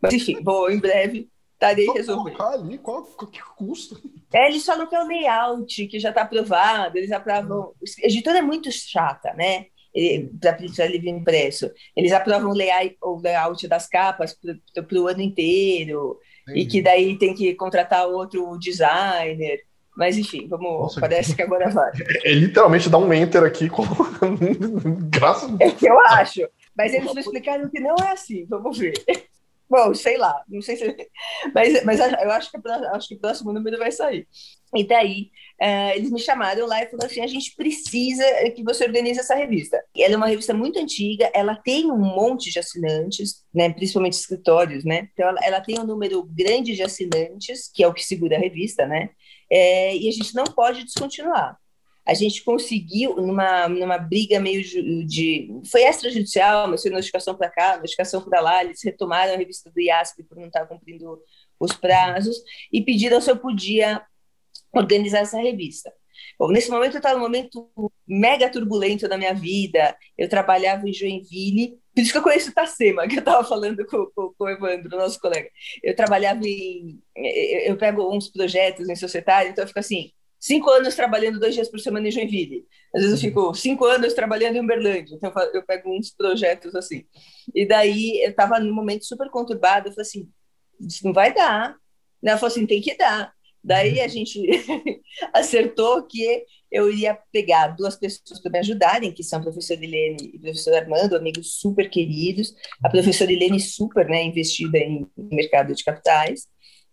[0.00, 1.28] Mas enfim, vou em breve
[1.64, 2.40] estarei resolvendo.
[2.42, 3.96] ali, qual, qual que custa?
[4.32, 7.72] É, eles falam que é o layout, que já está aprovado, eles aprovam.
[8.02, 9.66] A editora é muito chata, né?
[10.40, 11.70] Para livro impresso.
[11.96, 14.36] Eles aprovam o layout, o layout das capas
[14.74, 16.18] para o ano inteiro.
[16.48, 16.60] Entendi.
[16.60, 19.60] e que daí tem que contratar outro designer.
[19.96, 20.80] Mas enfim, vamos.
[20.80, 21.36] Nossa, parece que...
[21.36, 21.92] que agora vai.
[22.24, 23.84] É, é, literalmente dar um enter aqui com.
[25.10, 26.40] Graças É que eu acho.
[26.76, 28.44] Mas eles me explicaram que não é assim.
[28.46, 28.94] Vamos ver.
[29.70, 30.96] Bom, sei lá, não sei se.
[31.54, 34.26] Mas, mas eu acho que, acho que o próximo número vai sair.
[34.74, 35.30] E daí,
[35.64, 38.24] uh, eles me chamaram lá e falaram assim: a gente precisa
[38.54, 39.82] que você organize essa revista.
[39.94, 44.12] E ela é uma revista muito antiga, ela tem um monte de assinantes, né, principalmente
[44.12, 45.08] escritórios, né?
[45.12, 48.40] Então, ela, ela tem um número grande de assinantes, que é o que segura a
[48.40, 49.10] revista, né?
[49.50, 51.58] É, e a gente não pode descontinuar
[52.06, 57.48] a gente conseguiu, numa, numa briga meio de, de Foi extrajudicial, mas foi notificação para
[57.48, 61.18] cá, notificação para lá, eles retomaram a revista do IASP por não estar cumprindo
[61.58, 62.36] os prazos
[62.70, 64.02] e pediram se eu podia
[64.74, 65.92] organizar essa revista.
[66.38, 67.70] Bom, nesse momento eu estava num momento
[68.06, 72.54] mega turbulento da minha vida, eu trabalhava em Joinville, por isso que eu conheço o
[72.54, 75.48] Tacema, que eu estava falando com, com, com, o Evandro, nosso colega.
[75.82, 77.00] Eu trabalhava em.
[77.66, 80.10] Eu pego uns projetos em societário, então eu fico assim:
[80.40, 82.66] cinco anos trabalhando dois dias por semana em Joinville.
[82.92, 85.14] Às vezes eu fico cinco anos trabalhando em Uberlândia.
[85.14, 87.04] Então eu pego uns projetos assim.
[87.54, 89.88] E daí eu estava num momento super conturbado.
[89.88, 90.28] Eu falei assim:
[91.04, 91.76] não vai dar.
[92.24, 93.32] Ela falou assim: tem que dar.
[93.64, 94.40] Daí a gente
[95.32, 100.32] acertou que eu iria pegar duas pessoas para me ajudarem, que são a professora Helene
[100.34, 102.54] e o professor Armando, amigos super queridos.
[102.82, 106.46] A professora Helene super né, investida em mercado de capitais.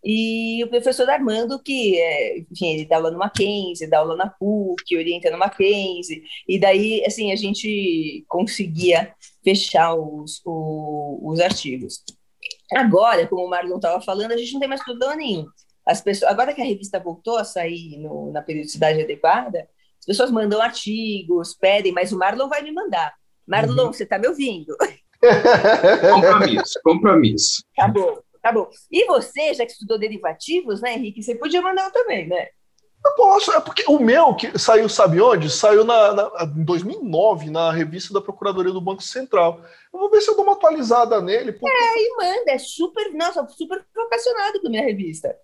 [0.04, 4.30] E o professor Armando, que, é, enfim, ele dá aula no Mackenzie, dá aula na
[4.30, 12.04] PUC, orienta no Mackenzie, e daí, assim, a gente conseguia fechar os, os, os artigos.
[12.72, 15.46] Agora, como o Marlon estava falando, a gente não tem mais problema nenhum.
[15.92, 19.68] As pessoas, agora que a revista voltou a sair no, na periodicidade adequada,
[20.00, 23.14] As pessoas mandam artigos, pedem, mas o Marlon vai me mandar.
[23.46, 23.94] Marlon, uhum.
[23.94, 24.76] você está me ouvindo?
[26.14, 27.64] compromisso, compromisso.
[27.76, 28.70] Tá bom, tá bom.
[28.90, 32.48] E você, já que estudou derivativos, né, Henrique, você podia mandar também, né?
[33.04, 35.50] Eu posso, é porque o meu que saiu, sabe onde?
[35.50, 39.60] Saiu na, na, em 2009, na revista da Procuradoria do Banco Central.
[39.92, 41.52] Eu vou ver se eu dou uma atualizada nele.
[41.52, 41.76] Porque...
[41.76, 45.36] É, e manda, é super, nossa, super vocacionado com a minha revista.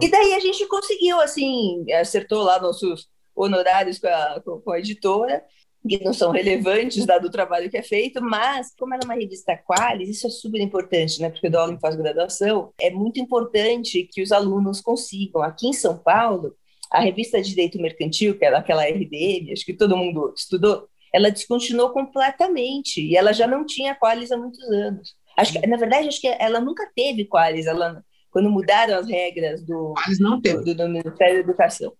[0.00, 5.42] E daí a gente conseguiu, assim, acertou lá nossos honorários com a, com a editora,
[5.88, 9.14] que não são relevantes, dado o trabalho que é feito, mas, como ela é uma
[9.14, 11.28] revista Qualis, isso é super importante, né?
[11.28, 15.42] Porque eu dou aula em pós-graduação, é muito importante que os alunos consigam.
[15.42, 16.54] Aqui em São Paulo,
[16.92, 21.30] a revista de Direito Mercantil, que era aquela RDM, acho que todo mundo estudou, ela
[21.30, 25.14] descontinuou completamente e ela já não tinha Qualis há muitos anos.
[25.36, 29.64] Acho que, na verdade, acho que ela nunca teve Qualis, ela, quando mudaram as regras
[29.64, 31.94] do, do, do, do, Ministério da Educação.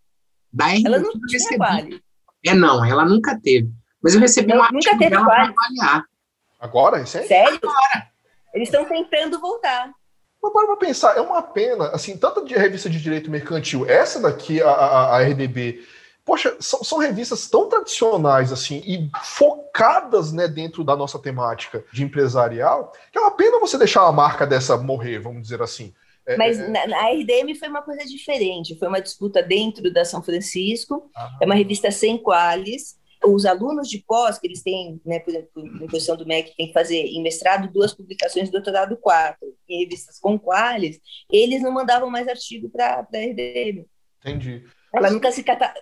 [0.85, 2.01] Ela não tinha Qualis.
[2.45, 3.71] É, não, ela nunca teve.
[4.03, 5.55] Mas eu recebi não, uma nunca teve Qualis.
[6.61, 7.29] Agora, é sério?
[7.29, 7.61] Sério?
[7.63, 8.13] Agora.
[8.53, 9.91] Eles estão tentando voltar.
[10.43, 14.61] Mas para pensar, é uma pena, assim, tanto de revista de direito mercantil, essa daqui,
[14.61, 15.85] a, a, a RDB,
[16.25, 22.03] poxa, são, são, revistas tão tradicionais, assim, e focadas, né, dentro da nossa temática de
[22.03, 25.95] empresarial, que é uma pena você deixar a marca dessa morrer, vamos dizer assim.
[26.27, 26.69] É, Mas é...
[26.69, 31.39] Na, na, RDM foi uma coisa diferente, foi uma disputa dentro da São Francisco, ah.
[31.41, 35.67] é uma revista sem qualis, os alunos de pós, que eles têm, né, por exemplo,
[35.83, 40.19] em posição do MEC, tem que fazer em mestrado duas publicações, doutorado quatro, em revistas
[40.19, 43.85] com quales, eles não mandavam mais artigo para a RDM.
[44.25, 44.65] Entendi.
[44.95, 45.73] Ela nunca se, cata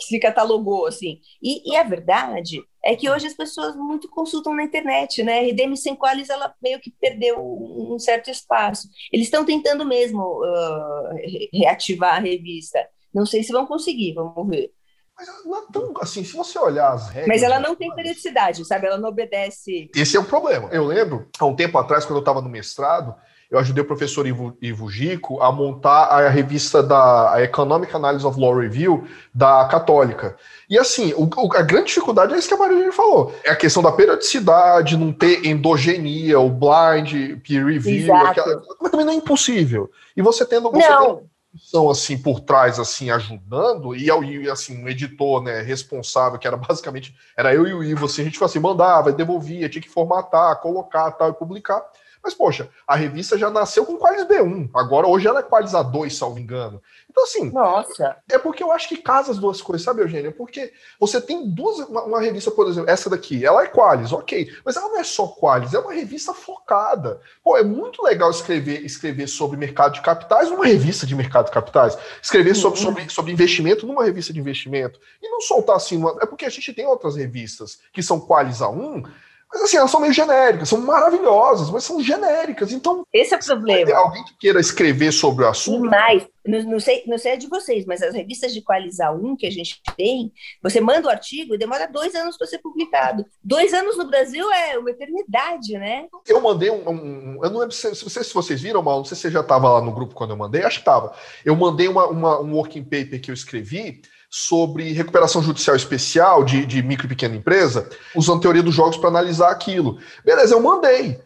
[0.00, 1.20] se catalogou, assim.
[1.42, 5.38] E, e, a verdade é que hoje as pessoas muito consultam na internet, né?
[5.38, 8.88] A RDM sem quales, ela meio que perdeu um certo espaço.
[9.12, 12.86] Eles estão tentando mesmo uh, reativar a revista.
[13.12, 14.75] Não sei se vão conseguir, vamos ver.
[15.18, 17.28] Mas não é tão assim, se você olhar as regras.
[17.28, 18.86] Mas ela não tem periodicidade, sabe?
[18.86, 19.90] Ela não obedece.
[19.94, 20.68] Esse é o problema.
[20.70, 23.14] Eu lembro, há um tempo atrás, quando eu estava no mestrado,
[23.50, 28.24] eu ajudei o professor Ivo, Ivo Gico a montar a revista da a Economic Analysis
[28.24, 30.36] of Law Review da Católica.
[30.68, 33.82] E assim, o, a grande dificuldade é isso que a Maria falou: é a questão
[33.82, 39.90] da periodicidade, não ter endogenia, o blind, peer review, aquela, mas também não é impossível.
[40.16, 40.70] E você tendo.
[40.70, 41.06] Você não.
[41.06, 46.46] Tendo, são assim por trás assim ajudando e, e assim um editor né responsável que
[46.46, 49.88] era basicamente era eu e o Ivo assim a gente assim mandava devolvia tinha que
[49.88, 51.84] formatar colocar tal e publicar
[52.26, 54.68] mas, poxa, a revista já nasceu com Qualis B1.
[54.74, 56.82] Agora, hoje ela é Qualis A2, salvo engano.
[57.08, 57.50] Então, assim.
[57.52, 58.16] Nossa.
[58.28, 60.32] É porque eu acho que casa as duas coisas, sabe, Eugênio?
[60.32, 61.78] Porque você tem duas.
[61.88, 64.52] Uma, uma, revista, por exemplo, essa daqui, ela é Qualis, ok.
[64.64, 67.20] Mas ela não é só Qualis, é uma revista focada.
[67.44, 71.52] Pô, é muito legal escrever, escrever sobre mercado de capitais numa revista de mercado de
[71.52, 71.96] capitais.
[72.20, 72.86] Escrever sobre, uhum.
[72.86, 74.98] sobre, sobre investimento numa revista de investimento.
[75.22, 75.96] E não soltar assim.
[75.96, 79.06] Uma, é porque a gente tem outras revistas que são Qualis A1
[79.52, 82.72] mas assim, elas são meio genéricas, são maravilhosas, mas são genéricas.
[82.72, 83.04] Então.
[83.12, 83.96] Esse é o problema.
[83.96, 85.88] Alguém que queira escrever sobre o assunto.
[85.88, 89.46] Mas, não, não, sei, não sei de vocês, mas as revistas de Qualizar 1 que
[89.46, 93.24] a gente tem, você manda o artigo e demora dois anos para ser publicado.
[93.42, 96.06] Dois anos no Brasil é uma eternidade, né?
[96.26, 96.88] Eu mandei um.
[96.88, 99.40] um eu não lembro se, se, se vocês viram, mal, não sei se você já
[99.40, 101.14] estava lá no grupo quando eu mandei, acho que estava.
[101.44, 104.02] Eu mandei uma, uma, um working paper que eu escrevi
[104.38, 109.08] sobre recuperação judicial especial de, de micro e pequena empresa, usando teoria dos jogos para
[109.08, 109.98] analisar aquilo.
[110.22, 111.18] Beleza, eu mandei.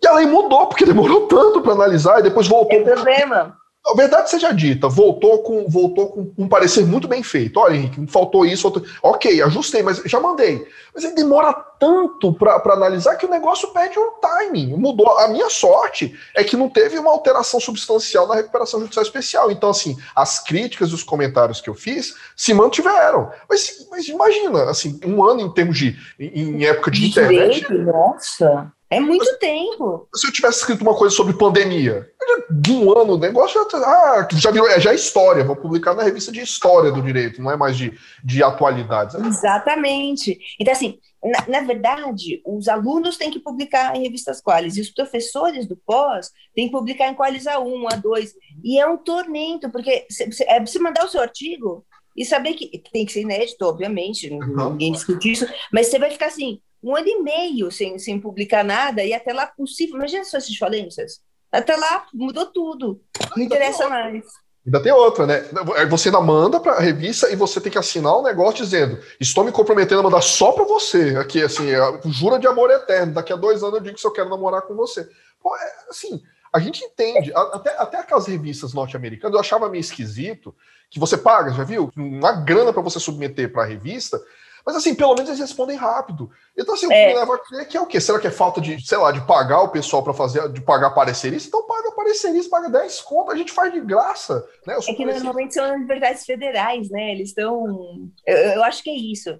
[0.00, 2.68] E a lei mudou, porque demorou tanto para analisar e depois voltou.
[2.68, 3.56] Tem problema.
[3.88, 7.60] A verdade seja dita, voltou com, voltou com um parecer muito bem feito.
[7.60, 8.62] Olha, Henrique, faltou isso.
[8.62, 8.82] Faltou...
[9.00, 10.66] Ok, ajustei, mas já mandei.
[10.92, 14.74] Mas ele demora tanto para analisar que o negócio perde um timing.
[14.76, 15.16] Mudou.
[15.18, 19.50] A minha sorte é que não teve uma alteração substancial na recuperação judicial especial.
[19.52, 23.30] Então, assim, as críticas e os comentários que eu fiz se mantiveram.
[23.48, 25.96] Mas, mas imagina, assim, um ano em termos de.
[26.18, 27.60] em, época de, de internet.
[27.60, 28.72] Direito, nossa.
[28.88, 30.08] É muito Mas, tempo.
[30.14, 32.08] Se eu tivesse escrito uma coisa sobre pandemia,
[32.50, 35.94] de um ano o negócio já, ah, já virou, é já é história, vou publicar
[35.94, 39.16] na revista de história do direito, não é mais de, de atualidades.
[39.16, 40.38] Exatamente.
[40.60, 44.90] Então, assim, na, na, verdade, os alunos têm que publicar em revistas qualis, e os
[44.90, 48.30] professores do pós têm que publicar em qualis A1, A2,
[48.62, 50.06] e é um tormento, porque
[50.46, 51.84] é você mandar o seu artigo
[52.16, 56.26] e saber que tem que ser inédito, obviamente, ninguém discute isso, mas você vai ficar
[56.26, 59.96] assim, um ano e meio sem, sem publicar nada, e até lá possível.
[59.96, 61.20] Imagina suas falências.
[61.50, 63.00] Até lá mudou tudo.
[63.36, 64.24] Não interessa mais.
[64.64, 65.44] Ainda tem outra, né?
[65.88, 69.44] Você ainda manda para a revista e você tem que assinar um negócio dizendo: estou
[69.44, 71.16] me comprometendo a mandar só para você.
[71.16, 73.14] Aqui, assim, é, jura de amor eterno.
[73.14, 75.08] Daqui a dois anos eu digo que eu quero namorar com você.
[75.40, 76.22] Pô, é, assim,
[76.52, 77.32] a gente entende.
[77.34, 80.54] Até, até aquelas revistas norte-americanas, eu achava meio esquisito
[80.90, 81.90] que você paga, já viu?
[81.96, 84.20] Uma grana para você submeter para a revista.
[84.66, 86.28] Mas assim, pelo menos eles respondem rápido.
[86.58, 87.06] Então, assim, o que é.
[87.06, 88.00] me leva a crer que é o quê?
[88.00, 90.90] Será que é falta de, sei lá, de pagar o pessoal para fazer, de pagar
[90.90, 91.46] parecerista?
[91.46, 94.44] Então paga parecerista, paga 10 conto, a gente faz de graça.
[94.66, 94.76] Né?
[94.76, 97.12] É que normalmente são universidades federais, né?
[97.12, 98.10] Eles estão.
[98.26, 99.38] Eu, eu, acho que é isso.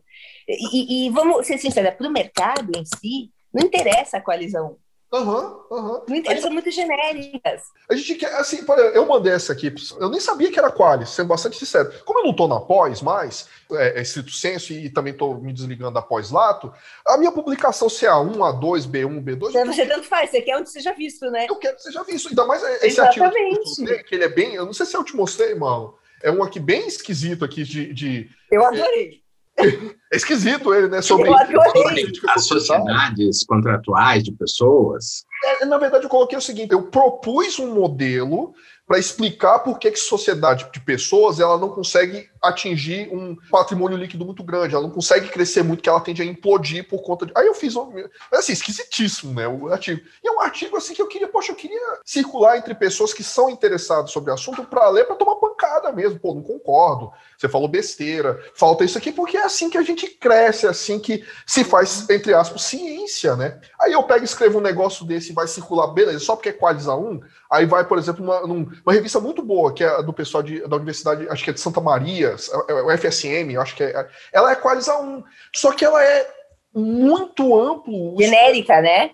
[0.49, 4.77] E, e vamos ser sinceros, para o mercado em si, não interessa a coalizão.
[5.13, 6.03] Aham, uhum, aham.
[6.09, 6.23] Uhum.
[6.25, 7.63] Elas são muito genéricas.
[7.89, 11.29] A gente quer, assim, eu mandei essa aqui, eu nem sabia que era Qualis, sendo
[11.29, 11.93] bastante sincero.
[12.05, 15.53] Como eu não estou na pós mais, é, é estrito senso, e também estou me
[15.53, 16.73] desligando da pós-lato,
[17.07, 19.51] a minha publicação, se é A1, A2, B1, B2.
[19.51, 21.47] Então, você tanto faz, você quer onde seja visto, né?
[21.49, 23.23] Eu quero que seja visto, ainda mais esse Exatamente.
[23.23, 24.55] artigo que, mostrei, que ele é bem.
[24.55, 25.95] Eu não sei se eu te mostrei, mano.
[26.23, 27.93] É um aqui bem esquisito aqui de.
[27.93, 29.26] de eu adorei.
[30.13, 31.03] É esquisito ele, né?
[31.03, 35.25] Sobre, sobre as sociedades contratuais de pessoas.
[35.45, 38.55] É, na verdade, eu coloquei o seguinte: eu propus um modelo
[38.87, 44.25] para explicar por que, que sociedade de pessoas ela não consegue atingir um patrimônio líquido
[44.25, 47.33] muito grande, ela não consegue crescer muito, que ela tende a implodir por conta de.
[47.37, 47.93] Aí eu fiz um.
[48.33, 49.47] Assim, esquisitíssimo, né?
[49.47, 50.01] O artigo.
[50.23, 53.23] E é um artigo assim que eu queria, poxa, eu queria circular entre pessoas que
[53.23, 56.19] são interessadas sobre o assunto para ler, para tomar pancada mesmo.
[56.19, 57.13] Pô, não concordo.
[57.37, 60.99] Você falou besteira, falta isso aqui, porque é assim que a gente cresce, é assim
[60.99, 63.61] que se faz, entre aspas, ciência, né?
[63.81, 66.53] Aí eu pego e escrevo um negócio desse e vai circular, beleza, só porque é
[66.53, 70.43] Qualis A1, aí vai, por exemplo, uma, uma revista muito boa, que é do pessoal
[70.43, 74.09] de, da Universidade, acho que é de Santa Maria, o FSM, eu acho que é.
[74.33, 76.29] Ela é Qualis A1, só que ela é
[76.75, 78.17] muito amplo.
[78.19, 79.11] Genérica, né?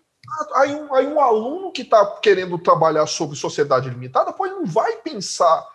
[0.56, 4.66] Aí um, aí um aluno que está querendo trabalhar sobre sociedade limitada, pô, ele não
[4.66, 5.66] vai pensar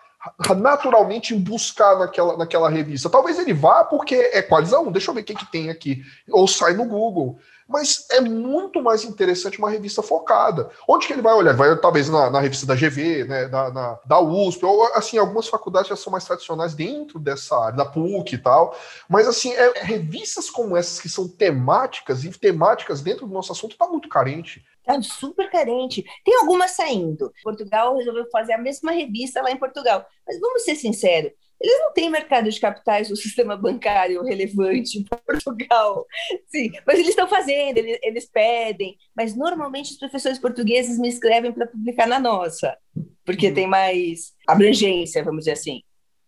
[0.58, 3.10] naturalmente em buscar naquela, naquela revista.
[3.10, 6.02] Talvez ele vá porque é qualizão, deixa eu ver o que, que tem aqui.
[6.30, 7.40] Ou sai no Google.
[7.68, 10.70] Mas é muito mais interessante uma revista focada.
[10.88, 11.54] Onde que ele vai olhar?
[11.54, 15.48] Vai talvez na, na revista da GV, né, da, na, da USP, ou assim, algumas
[15.48, 18.78] faculdades já são mais tradicionais dentro dessa área, da PUC e tal.
[19.10, 23.72] Mas assim, é, revistas como essas que são temáticas e temáticas dentro do nosso assunto
[23.72, 24.64] está muito carente.
[24.80, 26.06] Está super carente.
[26.24, 27.34] Tem algumas saindo.
[27.44, 30.06] Portugal resolveu fazer a mesma revista lá em Portugal.
[30.26, 35.04] Mas vamos ser sinceros, eles não têm mercado de capitais, o sistema bancário relevante em
[35.04, 36.06] Portugal.
[36.48, 38.96] Sim, mas eles estão fazendo, eles, eles, pedem.
[39.16, 42.78] Mas normalmente os professores portugueses me escrevem para publicar na nossa,
[43.26, 43.54] porque uhum.
[43.54, 45.82] tem mais abrangência, vamos dizer assim.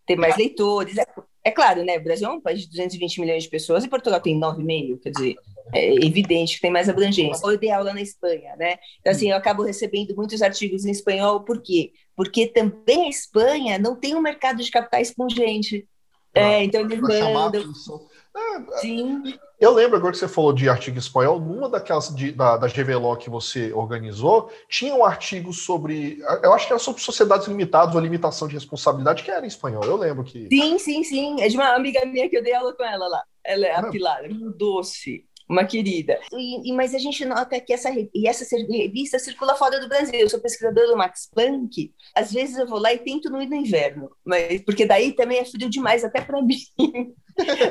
[0.06, 0.98] Tem mais leitores.
[0.98, 1.06] É,
[1.44, 1.98] é claro, né?
[1.98, 5.12] O Brasil é um país de 220 milhões de pessoas e Portugal tem 9,5, quer
[5.12, 5.36] dizer,
[5.74, 7.46] é evidente que tem mais abrangência.
[7.46, 8.78] Eu dei aula na Espanha, né?
[9.00, 11.92] Então, assim, eu acabo recebendo muitos artigos em espanhol, por quê?
[12.16, 15.88] Porque também a Espanha não tem um mercado de capitais pungente.
[16.34, 17.62] É, então eles mandam.
[17.62, 19.24] É, Sim.
[19.60, 23.18] Eu lembro agora que você falou de artigo espanhol, numa daquelas de, da, da GVLO
[23.18, 26.20] que você organizou, tinha um artigo sobre.
[26.42, 29.84] Eu acho que era sobre sociedades limitadas ou limitação de responsabilidade, que era em espanhol.
[29.84, 30.48] Eu lembro que.
[30.48, 31.42] Sim, sim, sim.
[31.42, 33.24] É de uma amiga minha que eu dei aula com ela lá.
[33.44, 36.20] Ela é a Pilar, é um doce uma querida.
[36.32, 40.20] E, e, mas a gente nota que essa, e essa revista circula fora do Brasil.
[40.20, 41.92] Eu sou pesquisadora do Max Planck.
[42.16, 45.40] Às vezes eu vou lá e tento não ir no inverno, mas porque daí também
[45.40, 46.60] é frio demais até para mim.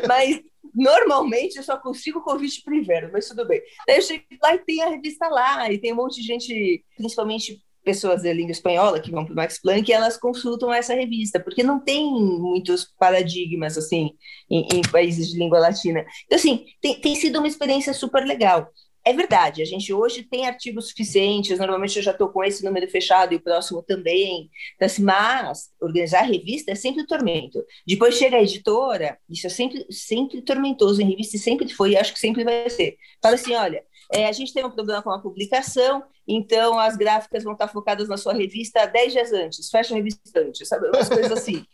[0.08, 0.40] mas
[0.74, 3.62] normalmente eu só consigo convite para o inverno, mas tudo bem.
[3.86, 6.84] Daí eu chego lá e tem a revista lá, e tem um monte de gente,
[6.96, 11.40] principalmente pessoas da língua espanhola que vão para o Max Planck, elas consultam essa revista,
[11.40, 14.12] porque não tem muitos paradigmas, assim,
[14.50, 16.04] em, em países de língua latina.
[16.26, 18.68] Então, assim, tem, tem sido uma experiência super legal.
[19.04, 22.86] É verdade, a gente hoje tem artigos suficientes, normalmente eu já estou com esse número
[22.90, 27.64] fechado e o próximo também, então, assim, mas organizar a revista é sempre um tormento.
[27.86, 32.12] Depois chega a editora, isso é sempre, sempre tormentoso em revista, e sempre foi, acho
[32.12, 32.98] que sempre vai ser.
[33.22, 37.44] Fala assim, olha, é, a gente tem um problema com a publicação, então as gráficas
[37.44, 40.88] vão estar focadas na sua revista 10 dias antes, fecha a revista antes, sabe?
[40.88, 41.64] Umas coisas assim.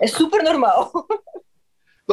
[0.00, 0.90] É super normal.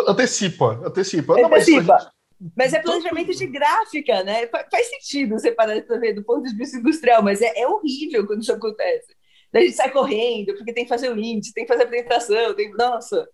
[0.08, 1.36] Antecipa, antecipa.
[1.36, 2.12] Não, mas, antecipa.
[2.56, 4.48] Mas é planejamento de gráfica, né?
[4.48, 8.28] Faz sentido você parar para ver do ponto de vista industrial, mas é, é horrível
[8.28, 9.16] quando isso acontece.
[9.52, 11.86] Daí a gente sai correndo, porque tem que fazer o índice, tem que fazer a
[11.86, 12.72] apresentação, tem...
[12.74, 13.28] Nossa,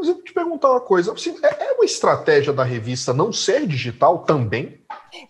[0.00, 4.80] Inclusive, te perguntar uma coisa: assim, é uma estratégia da revista não ser digital também?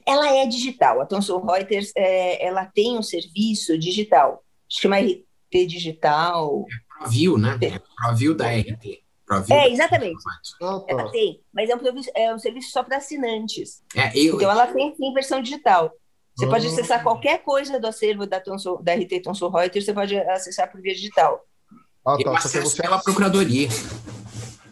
[0.06, 1.00] Ela é digital.
[1.00, 4.44] A Thomson Reuters é, ela tem um serviço digital.
[4.68, 6.64] Chama RT Digital.
[6.68, 7.59] É ProView, né?
[7.61, 9.02] É ProView da RT.
[9.26, 10.22] ProView é, exatamente.
[10.62, 10.85] Ah, tá.
[10.87, 11.80] Ela tem, mas é um,
[12.14, 13.83] é um serviço só para assinantes.
[13.96, 15.92] É, eu, então, ela tem sim versão digital.
[16.37, 16.70] Você pode ah.
[16.70, 20.80] acessar qualquer coisa do acervo da, Thomson, da RT Thomson Reuters, você pode acessar por
[20.80, 21.44] via digital.
[22.06, 22.22] Ah, tá.
[22.22, 22.83] Eu acesso você...
[22.83, 23.68] pela procuradoria.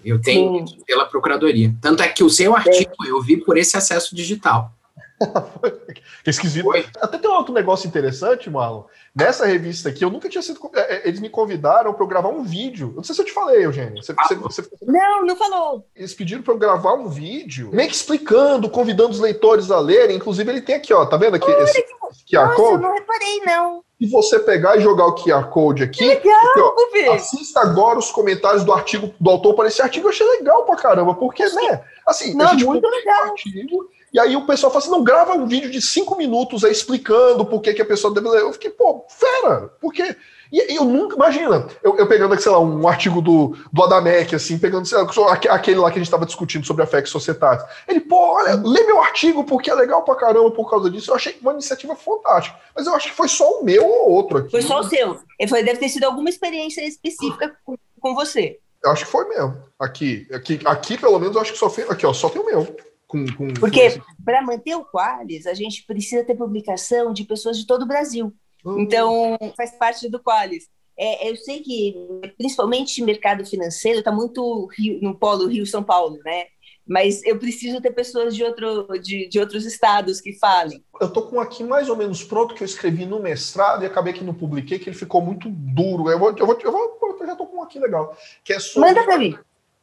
[0.05, 0.81] Eu tenho Sim.
[0.87, 1.75] pela procuradoria.
[1.81, 4.73] Tanto é que o seu artigo eu vi por esse acesso digital.
[6.23, 6.69] que esquisito.
[6.69, 6.87] Oi?
[7.01, 8.85] Até tem um outro negócio interessante, Marlon.
[9.15, 10.59] Nessa revista aqui, eu nunca tinha sido.
[10.75, 12.91] É, é, eles me convidaram para eu gravar um vídeo.
[12.91, 14.03] Eu não sei se eu te falei, Eugênio.
[14.03, 14.69] Você, ah, você, você...
[14.83, 15.85] Não, não falou.
[15.95, 20.17] Eles pediram para eu gravar um vídeo, meio que explicando, convidando os leitores a lerem.
[20.17, 21.05] Inclusive, ele tem aqui, ó.
[21.05, 21.51] Tá vendo aqui?
[21.51, 21.89] Olha esse, que...
[22.11, 22.75] esse QR Nossa, Code?
[22.75, 23.85] Eu não reparei, não.
[24.01, 28.13] Se você pegar e jogar o QR Code aqui, legal, aqui, ó, assista agora os
[28.13, 30.07] comentários do artigo do autor para esse artigo.
[30.07, 31.83] Eu achei legal pra caramba, porque, né?
[32.07, 33.25] Assim, não, a gente muito legal.
[33.25, 36.71] Artigo, e aí o pessoal fala assim: não, grava um vídeo de cinco minutos aí
[36.71, 38.43] explicando por que, que a pessoa deve ler.
[38.43, 39.93] Eu fiquei, pô, fera, por
[40.51, 40.67] quê?
[40.69, 44.35] E, eu nunca, imagina, eu, eu, pegando aqui, sei lá, um artigo do, do Adamec,
[44.35, 47.65] assim, pegando, sei lá, aquele lá que a gente estava discutindo sobre a FEC Societate.
[47.87, 51.11] Ele, pô, olha, lê meu artigo porque é legal pra caramba por causa disso.
[51.11, 52.59] Eu achei uma iniciativa fantástica.
[52.75, 54.51] Mas eu acho que foi só o meu ou outro aqui.
[54.51, 55.19] Foi só o seu.
[55.49, 58.59] Foi, deve ter sido alguma experiência específica com, com você.
[58.83, 59.57] Eu acho que foi mesmo.
[59.79, 61.85] Aqui, aqui, aqui, pelo menos, eu acho que só foi.
[61.85, 62.77] Aqui, ó, só tem o meu.
[63.07, 67.67] Com, com, Porque para manter o Qualis, a gente precisa ter publicação de pessoas de
[67.67, 68.33] todo o Brasil.
[68.69, 68.81] Uhum.
[68.81, 70.69] Então, faz parte do Qualis.
[70.99, 71.95] É, eu sei que,
[72.37, 74.69] principalmente mercado financeiro, está muito
[75.01, 76.47] no polo Rio-São Paulo, né?
[76.85, 80.83] Mas eu preciso ter pessoas de, outro, de, de outros estados que falem.
[80.99, 84.15] Eu estou com aqui mais ou menos pronto que eu escrevi no mestrado e acabei
[84.15, 86.11] que não publiquei, que ele ficou muito duro.
[86.11, 88.17] Eu, vou, eu, vou, eu, vou, eu já estou com um aqui legal.
[88.43, 88.89] Que é sobre...
[88.89, 89.39] Manda para mim.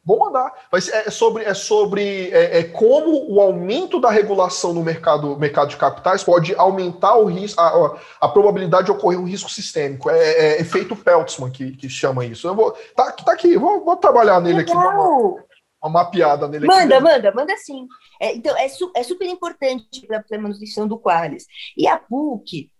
[0.06, 0.52] Vou mandar.
[0.70, 5.70] Mas é sobre, é sobre é, é, como o aumento da regulação no mercado, mercado
[5.70, 10.08] de capitais pode aumentar o risco, a, a probabilidade de ocorrer um risco sistêmico.
[10.08, 12.46] É, é efeito Peltzman que, que chama isso.
[12.46, 14.78] Eu vou, tá, tá aqui, vou, vou trabalhar nele Legal.
[14.78, 14.96] aqui.
[14.96, 15.44] Uma,
[15.82, 17.04] uma mapeada nele manda, aqui.
[17.04, 17.88] Manda, manda, sim.
[18.20, 21.46] É, então, é, su, é super importante para a manutenção do Qualis.
[21.76, 22.70] E a PUC,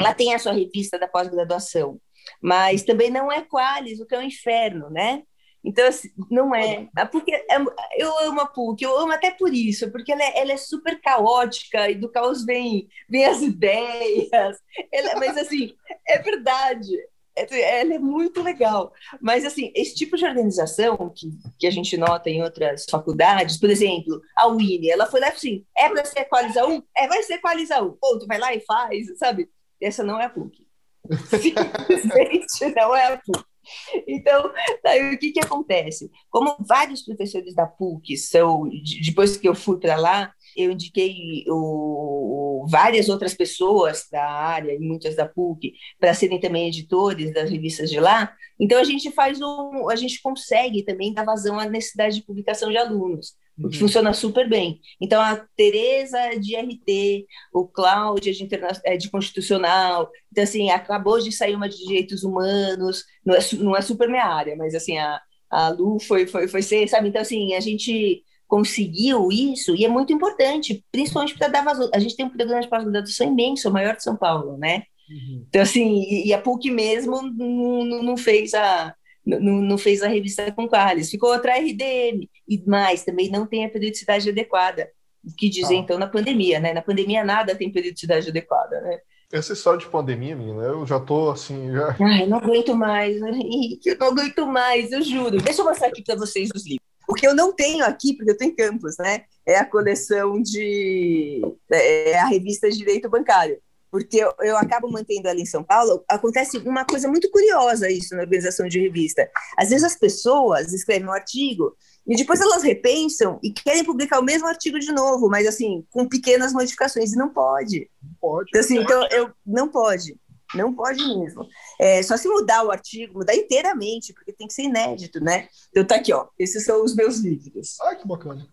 [0.00, 2.00] ela tem a sua revista da pós-graduação,
[2.42, 5.22] mas também não é Qualis, o que é um inferno, né?
[5.68, 6.88] Então, assim, não é.
[6.96, 7.58] é porque é,
[7.98, 10.98] eu amo a PUC, eu amo até por isso, porque ela é, ela é super
[10.98, 14.56] caótica e do caos vem, vem as ideias.
[14.90, 15.74] Ela, mas, assim,
[16.06, 16.90] é verdade.
[17.36, 18.94] É, ela é muito legal.
[19.20, 21.28] Mas, assim, esse tipo de organização que,
[21.58, 25.66] que a gente nota em outras faculdades, por exemplo, a UINE, ela foi lá assim:
[25.76, 26.82] é para ser equalizar um?
[26.96, 27.94] É, vai ser equalizar um.
[28.00, 29.50] Ou tu vai lá e faz, sabe?
[29.78, 30.66] Essa não é a PUC.
[31.28, 33.48] Simplesmente não é a PUC.
[34.06, 34.52] Então,
[34.82, 36.10] daí, o que, que acontece?
[36.30, 38.68] Como vários professores da PUC são,
[39.04, 44.78] depois que eu fui para lá, eu indiquei o, várias outras pessoas da área, e
[44.78, 48.34] muitas da PUC, para serem também editores das revistas de lá.
[48.58, 52.70] Então, a gente faz um, a gente consegue também dar vazão à necessidade de publicação
[52.70, 53.72] de alunos uhum.
[53.72, 54.80] funciona super bem.
[55.00, 58.68] Então, a Tereza de RT, o Cláudia de, interna...
[58.84, 63.76] É, de Constitucional, então, assim, acabou de sair uma de Direitos Humanos, não é, não
[63.76, 67.08] é super minha área, mas, assim, a, a Lu foi, foi, foi ser, sabe?
[67.08, 71.90] Então, assim, a gente conseguiu isso e é muito importante, principalmente para dar vazão.
[71.94, 74.84] A gente tem um programa de pós-graduação imenso, o maior de São Paulo, né?
[75.10, 75.44] Uhum.
[75.48, 78.94] Então, assim, e, e a PUC mesmo não, não fez a
[79.28, 83.64] não, não fez a revista com Qualis, ficou outra RDM, e mais, também não tem
[83.64, 84.90] a periodicidade adequada,
[85.36, 85.82] que dizem ah.
[85.82, 86.72] então na pandemia, né?
[86.72, 88.98] Na pandemia nada tem periodicidade adequada, né?
[89.30, 91.94] Essa história de pandemia, menina, eu já tô assim, já...
[92.00, 95.36] Ai, eu não aguento mais, Henrique, eu não aguento mais, eu juro.
[95.42, 96.88] Deixa eu mostrar aqui para vocês os livros.
[97.06, 99.24] O que eu não tenho aqui, porque eu tenho em campus, né?
[99.46, 101.42] É a coleção de...
[101.70, 103.58] É a revista de Direito Bancário
[103.90, 108.14] porque eu, eu, acabo mantendo ela em São Paulo, acontece uma coisa muito curiosa isso
[108.14, 109.28] na organização de revista.
[109.56, 114.24] Às vezes as pessoas escrevem um artigo e depois elas repensam e querem publicar o
[114.24, 117.90] mesmo artigo de novo, mas assim, com pequenas modificações, e não pode.
[118.02, 118.48] Não pode.
[118.48, 120.16] Então, assim, então eu, não pode.
[120.54, 121.46] Não pode mesmo.
[121.78, 125.48] É, só se mudar o artigo, mudar inteiramente, porque tem que ser inédito, né?
[125.70, 126.26] Então tá aqui, ó.
[126.38, 127.78] Esses são os meus livros.
[127.82, 128.46] Ai, que bacana.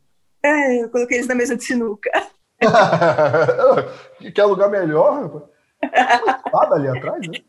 [0.43, 2.11] É, eu coloquei eles na mesa de sinuca.
[4.33, 5.43] Quer lugar melhor, rapaz?
[6.45, 7.39] espada ali atrás, né?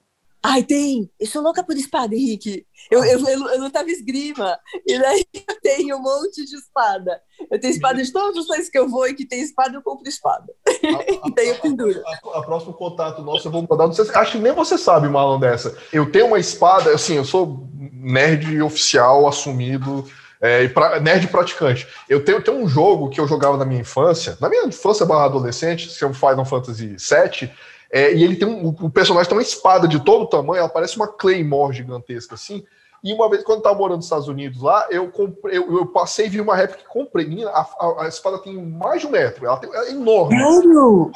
[0.49, 1.11] Ai, tem!
[1.19, 2.65] Eu sou louca por espada, Henrique.
[2.89, 7.21] Eu, eu, eu, eu lutava esgrima, e daí eu tenho um monte de espada.
[7.51, 9.83] Eu tenho espada de todos os países que eu vou e que tem espada, eu
[9.83, 10.47] compro espada.
[10.69, 10.71] A,
[11.29, 12.01] e daí eu penduro.
[12.07, 13.93] A, a, a, próximo contato nosso eu vou mandar.
[13.93, 15.77] Sei, acho que nem você sabe, Marlon, dessa.
[15.93, 20.05] Eu tenho uma espada, assim, eu sou nerd oficial assumido
[20.41, 21.87] é, e pra, nerd praticante.
[22.09, 25.27] Eu tenho, tenho um jogo que eu jogava na minha infância, na minha infância barra
[25.27, 27.51] adolescente, que é o Final Fantasy VII,
[27.91, 30.97] é, e ele tem um, o personagem tem uma espada de todo tamanho, ela parece
[30.97, 32.65] uma Claymore gigantesca, assim.
[33.03, 35.87] E uma vez, quando eu tava morando nos Estados Unidos lá, eu comprei, eu, eu
[35.87, 37.27] passei e vi uma réplica que comprei.
[37.27, 40.37] Menina, a, a, a, espada tem mais de um metro, ela, tem, é enorme.
[40.37, 41.13] Sério?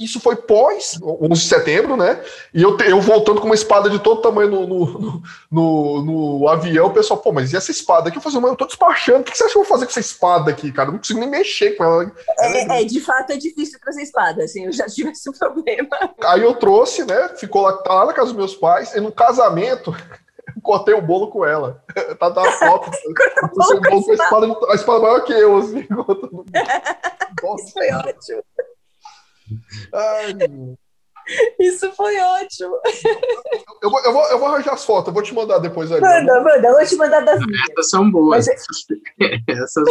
[0.00, 2.20] Isso foi pós 11 de setembro, né?
[2.52, 6.86] E eu, eu voltando com uma espada de todo tamanho no, no, no, no avião,
[6.86, 8.18] o pessoal, pô, mas e essa espada aqui?
[8.18, 9.90] Eu falei, mas eu tô despachando, o que você acha que eu vou fazer com
[9.90, 10.88] essa espada aqui, cara?
[10.88, 12.12] Eu não consigo nem mexer com ela.
[12.38, 15.88] É, é, de fato é difícil trazer espada, assim, eu já tive esse problema.
[16.24, 17.30] Aí eu trouxe, né?
[17.36, 19.94] Ficou lá, tá lá na casa dos meus pais, e no casamento,
[20.62, 21.82] cortei o bolo com ela.
[22.18, 22.90] Tá na foto.
[23.70, 25.86] eu bolo com a espada, a espada maior que eu, assim.
[27.56, 28.42] Isso foi ótimo.
[29.92, 30.34] Ai,
[31.58, 32.80] Isso foi ótimo.
[33.82, 36.00] Eu vou, eu, vou, eu vou arranjar as fotos, eu vou te mandar depois ali.
[36.00, 37.70] Manda, manda, eu vou te mandar das minhas.
[37.70, 38.46] Essas são boas.
[38.46, 38.66] Mas...
[39.48, 39.84] Essas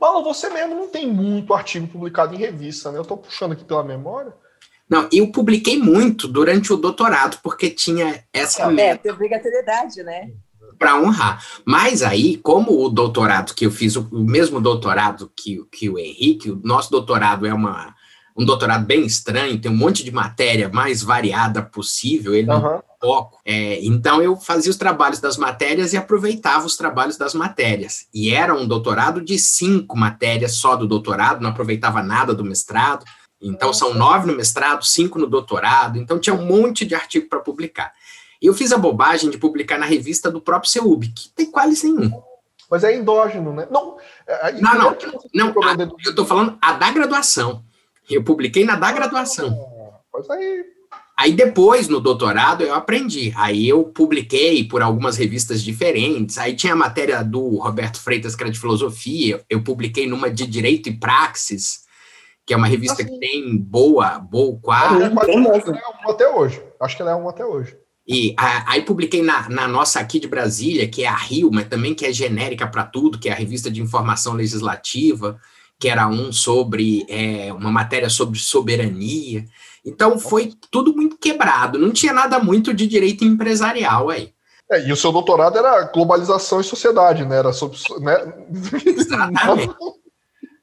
[0.00, 2.98] Malo, você mesmo não tem muito artigo publicado em revista, né?
[2.98, 4.32] Eu tô puxando aqui pela memória.
[4.90, 9.08] Não, eu publiquei muito durante o doutorado, porque tinha essa é, meta.
[9.08, 10.32] É, obrigatoriedade, né?
[10.76, 11.44] Para honrar.
[11.64, 16.50] Mas aí, como o doutorado que eu fiz, o mesmo doutorado que, que o Henrique,
[16.50, 17.94] o nosso doutorado é uma
[18.36, 22.60] um doutorado bem estranho, tem um monte de matéria mais variada possível, ele uhum.
[22.60, 23.40] não foco.
[23.44, 28.06] É, então eu fazia os trabalhos das matérias e aproveitava os trabalhos das matérias.
[28.14, 33.04] E era um doutorado de cinco matérias só do doutorado, não aproveitava nada do mestrado.
[33.40, 35.98] Então são nove no mestrado, cinco no doutorado.
[35.98, 37.92] Então tinha um monte de artigo para publicar.
[38.40, 42.22] Eu fiz a bobagem de publicar na revista do próprio CEUB, que tem quase nenhum.
[42.70, 43.66] Mas é endógeno, né?
[43.70, 44.96] Não, é, não, não,
[45.34, 45.74] não a,
[46.04, 47.64] eu estou falando a da graduação.
[48.08, 49.56] Eu publiquei na da graduação.
[50.10, 50.64] Pois aí.
[51.20, 53.30] Aí depois, no doutorado, eu aprendi.
[53.36, 56.38] Aí eu publiquei por algumas revistas diferentes.
[56.38, 59.44] Aí tinha a matéria do Roberto Freitas, que era de filosofia.
[59.50, 61.82] Eu publiquei numa de Direito e Praxis,
[62.50, 65.04] que é uma revista que tem boa, boa quadro.
[65.04, 66.60] É, é um até hoje.
[66.80, 67.76] Acho que ela é um até hoje.
[68.04, 71.68] E a, aí publiquei na, na, nossa aqui de Brasília, que é a Rio, mas
[71.68, 75.38] também que é genérica para tudo, que é a revista de informação legislativa
[75.78, 79.44] que era um sobre é, uma matéria sobre soberania.
[79.86, 84.32] Então foi tudo muito quebrado, não tinha nada muito de direito empresarial aí.
[84.68, 87.36] É, e o seu doutorado era globalização e sociedade, né?
[87.36, 87.78] Era sobre.
[88.00, 88.34] Né?
[88.84, 89.72] Exatamente.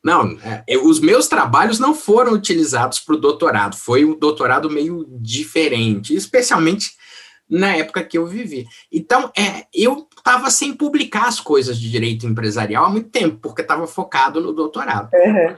[0.08, 5.06] Não, é, os meus trabalhos não foram utilizados para o doutorado, foi um doutorado meio
[5.20, 6.92] diferente, especialmente
[7.50, 8.66] na época que eu vivi.
[8.90, 13.62] Então, é, eu estava sem publicar as coisas de direito empresarial há muito tempo, porque
[13.62, 15.10] estava focado no doutorado.
[15.14, 15.56] Uhum.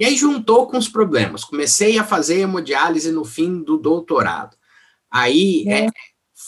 [0.00, 1.44] E aí juntou com os problemas.
[1.44, 4.56] Comecei a fazer hemodiálise no fim do doutorado.
[5.08, 5.84] Aí é.
[5.84, 5.88] É,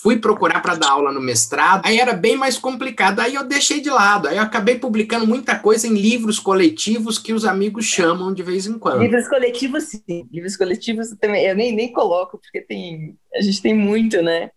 [0.07, 3.19] fui procurar para dar aula no mestrado, aí era bem mais complicado.
[3.19, 4.29] Aí eu deixei de lado.
[4.29, 8.69] Aí eu acabei publicando muita coisa em livros coletivos que os amigos chamam de vez
[8.69, 9.01] em quando.
[9.01, 10.29] Livros coletivos, sim.
[10.31, 11.45] Livros coletivos também.
[11.45, 14.53] Eu nem, nem coloco, porque tem, a gente tem muito, né?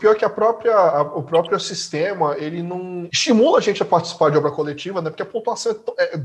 [0.00, 4.30] Pior que a própria, a, o próprio sistema, ele não estimula a gente a participar
[4.30, 5.10] de obra coletiva, né?
[5.10, 6.20] Porque a pontuação é, é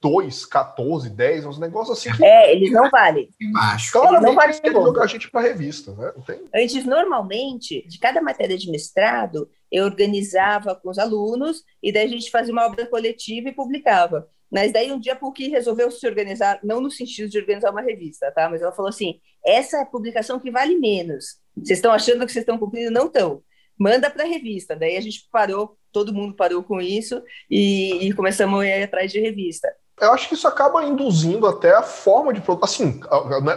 [0.00, 2.10] 2, 14, 10, uns negócios assim.
[2.16, 2.24] Que...
[2.24, 3.28] É, eles não valem.
[3.52, 3.92] Baixo.
[3.92, 6.12] Claramente, não vale jogar a gente para revista, né?
[6.26, 6.40] Tem...
[6.54, 12.08] Antes, normalmente, de cada matéria de mestrado, eu organizava com os alunos e daí a
[12.08, 14.26] gente fazia uma obra coletiva e publicava.
[14.50, 17.82] Mas daí um dia a PUC resolveu se organizar, não no sentido de organizar uma
[17.82, 18.48] revista, tá?
[18.48, 21.38] Mas ela falou assim: essa é a publicação que vale menos.
[21.56, 22.90] Vocês estão achando que vocês estão cumprindo?
[22.90, 23.42] Não estão.
[23.78, 24.74] Manda para a revista.
[24.74, 29.12] Daí a gente parou, todo mundo parou com isso e, e começamos a ir atrás
[29.12, 29.72] de revista.
[30.00, 32.64] Eu acho que isso acaba induzindo até a forma de produção.
[32.64, 33.00] Assim,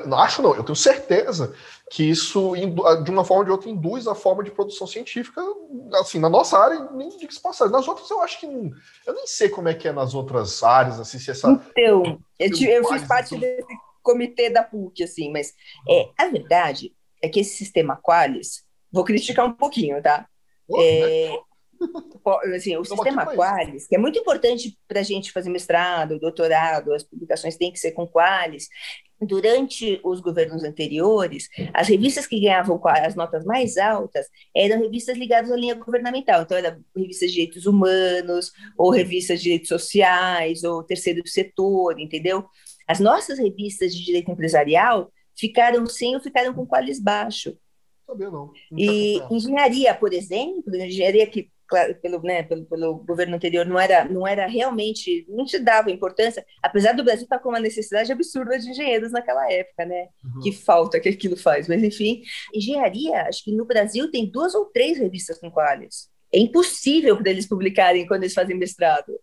[0.06, 1.56] não acho não, eu tenho certeza
[1.90, 2.54] que isso,
[3.04, 5.42] de uma forma ou de outra, induz a forma de produção científica,
[6.00, 7.70] assim, na nossa área, nem de que se passar.
[7.70, 8.48] Nas outras, eu acho que.
[8.48, 8.72] Não,
[9.06, 11.48] eu nem sei como é que é nas outras áreas, assim, se essa.
[11.50, 15.54] Então, eu, eu fiz parte desse comitê da PUC, assim, mas
[15.88, 20.28] é, a verdade é que esse sistema Qualis, vou criticar um pouquinho, tá?
[20.78, 21.38] é, né?
[22.56, 27.04] Assim, o sistema Qualis, que é muito importante para a gente fazer mestrado, doutorado, as
[27.04, 28.68] publicações têm que ser com Qualis.
[29.22, 35.50] Durante os governos anteriores, as revistas que ganhavam as notas mais altas eram revistas ligadas
[35.50, 36.42] à linha governamental.
[36.42, 42.46] Então, era revistas de direitos humanos, ou revistas de direitos sociais, ou terceiro setor, entendeu?
[42.86, 47.58] As nossas revistas de direito empresarial ficaram sem ou ficaram com qualis baixo.
[48.06, 48.48] Sabia não.
[48.48, 51.50] não e engenharia, por exemplo, engenharia que
[52.02, 56.46] pelo, né, pelo, pelo, governo anterior não era, não era realmente, não te dava importância,
[56.62, 60.08] apesar do Brasil estar com uma necessidade absurda de engenheiros naquela época, né?
[60.24, 60.42] Uhum.
[60.42, 64.66] Que falta que aquilo faz, mas enfim, engenharia, acho que no Brasil tem duas ou
[64.66, 66.10] três revistas com qualis.
[66.32, 69.20] É impossível para eles publicarem quando eles fazem mestrado.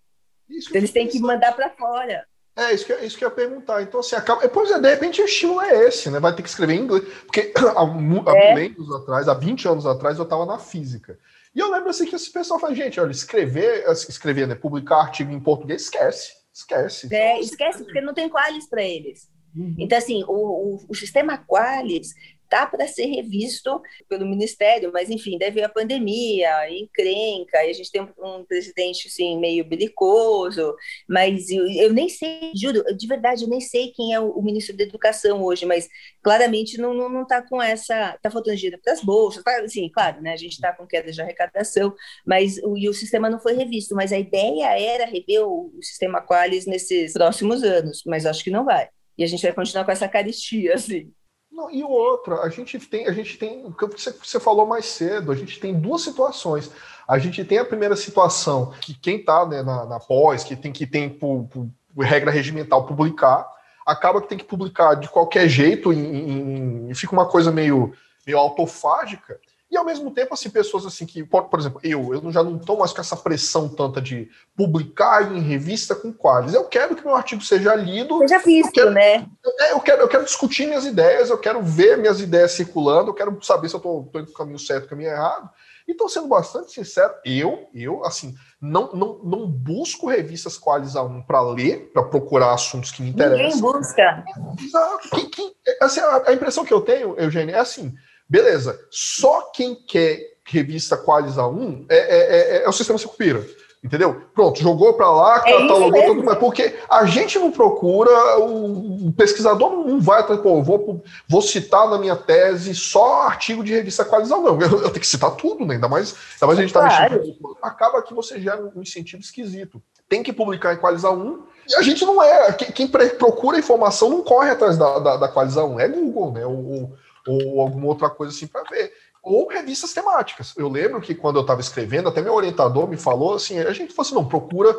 [0.49, 2.25] Isso eles têm que mandar para fora.
[2.57, 3.83] É, isso que, isso que eu ia perguntar.
[3.83, 4.47] Então, assim, acaba.
[4.49, 6.21] Pois é, de repente o estímulo é esse, né?
[6.21, 7.05] Vai ter que escrever em inglês.
[7.25, 8.67] Porque há, há é.
[8.67, 11.19] anos atrás, há 20 anos atrás, eu estava na física.
[11.55, 15.33] E eu lembro assim que esse pessoal fala, gente, olha, escrever, escrever, né, publicar artigo
[15.33, 17.15] em português, esquece, esquece.
[17.15, 19.29] É, esquece, porque não tem qualis para eles.
[19.55, 19.75] Uhum.
[19.79, 22.15] Então, assim, o, o, o sistema Qualis
[22.51, 27.91] está para ser revisto pelo Ministério, mas enfim, deve a pandemia, encrenca, e a gente
[27.91, 30.75] tem um, presidente assim, meio belicoso,
[31.09, 34.43] mas eu, eu, nem sei, juro, de verdade, eu nem sei quem é o, o
[34.43, 35.89] ministro da Educação hoje, mas
[36.23, 39.61] claramente não está não, não tá com essa, está faltando dinheiro para as bolsas, tá,
[39.61, 41.95] assim, claro, né, a gente está com queda de arrecadação,
[42.27, 45.83] mas o, e o sistema não foi revisto, mas a ideia era rever o, o
[45.83, 48.89] sistema Qualis nesses próximos anos, mas acho que não vai.
[49.17, 51.13] E a gente vai continuar com essa caristia, assim.
[51.61, 55.31] Não, e outra, a gente tem, a gente tem, o que você, falou mais cedo,
[55.31, 56.71] a gente tem duas situações.
[57.07, 60.73] A gente tem a primeira situação, que quem está né, na, na pós, que tem
[60.73, 61.69] que tem por, por,
[62.03, 63.47] regra regimental publicar,
[63.85, 67.93] acaba que tem que publicar de qualquer jeito e fica uma coisa meio,
[68.27, 69.39] meio autofágica.
[69.71, 72.77] E ao mesmo tempo, assim, pessoas assim que, por, exemplo, eu, eu já não estou
[72.77, 76.53] mais com essa pressão tanta de publicar em revista com quais.
[76.55, 78.19] Eu quero que meu artigo seja lido.
[78.19, 79.29] Seja visto, quero, né?
[79.61, 83.15] É, eu quero, eu quero discutir minhas ideias, eu quero ver minhas ideias circulando, eu
[83.15, 85.49] quero saber se eu estou indo no caminho certo, caminho errado.
[85.87, 91.03] E estou sendo bastante sincero, eu, eu, assim, não, não, não busco revistas quais a
[91.03, 93.39] um para ler, para procurar assuntos que me interessam.
[93.39, 94.25] Ninguém busca.
[94.61, 95.11] Exato.
[95.11, 97.95] Quem, quem, assim, a, a impressão que eu tenho, Eugênio, é assim
[98.31, 98.79] Beleza.
[98.91, 103.45] Só quem quer revista Qualis A1 é, é, é, é o sistema Secupira.
[103.83, 104.27] Entendeu?
[104.35, 109.71] Pronto, jogou para lá, é catalogou tudo, mas porque a gente não procura, o pesquisador
[109.71, 114.43] não vai atrás, pô, vou, vou citar na minha tese só artigo de revista qualizada,
[114.43, 114.61] não.
[114.61, 115.77] Eu, eu tenho que citar tudo, né?
[115.77, 117.21] Ainda mais, ainda mais a gente está claro.
[117.21, 117.57] mexendo.
[117.63, 119.83] Acaba que você gera um incentivo esquisito.
[120.07, 122.53] Tem que publicar em Qualizar 1, e a gente não é.
[122.53, 126.45] Quem, quem procura informação não corre atrás da, da, da Qualizar 1, é Google, né?
[126.45, 126.93] O,
[127.27, 128.93] ou alguma outra coisa assim para ver.
[129.23, 130.55] Ou revistas temáticas.
[130.57, 133.93] Eu lembro que quando eu estava escrevendo, até meu orientador me falou assim: a gente
[133.93, 134.75] falou assim, não, procura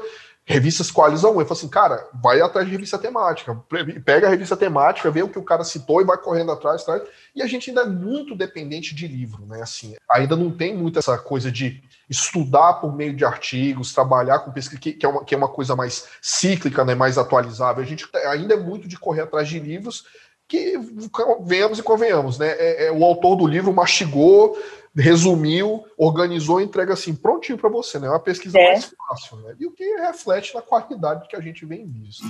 [0.46, 1.24] revistas quais.
[1.24, 3.56] Eu falei assim, cara, vai atrás de revista temática.
[4.04, 7.04] Pega a revista temática, vê o que o cara citou e vai correndo atrás, atrás.
[7.36, 9.62] E a gente ainda é muito dependente de livro, né?
[9.62, 14.52] Assim, ainda não tem muito essa coisa de estudar por meio de artigos, trabalhar com
[14.52, 16.94] pesquisa, que, é, uma, que é uma coisa mais cíclica, né?
[16.94, 17.82] mais atualizável.
[17.82, 20.06] A gente ainda é muito de correr atrás de livros
[20.52, 20.78] que
[21.45, 22.49] venhamos e convenhamos, né?
[22.49, 24.62] É, é, o autor do livro mastigou,
[24.93, 28.08] resumiu, organizou e entrega assim, prontinho para você, né?
[28.08, 28.74] É uma pesquisa é.
[28.74, 29.56] mais fácil, né?
[29.58, 32.26] E o que reflete na qualidade que a gente vem visto.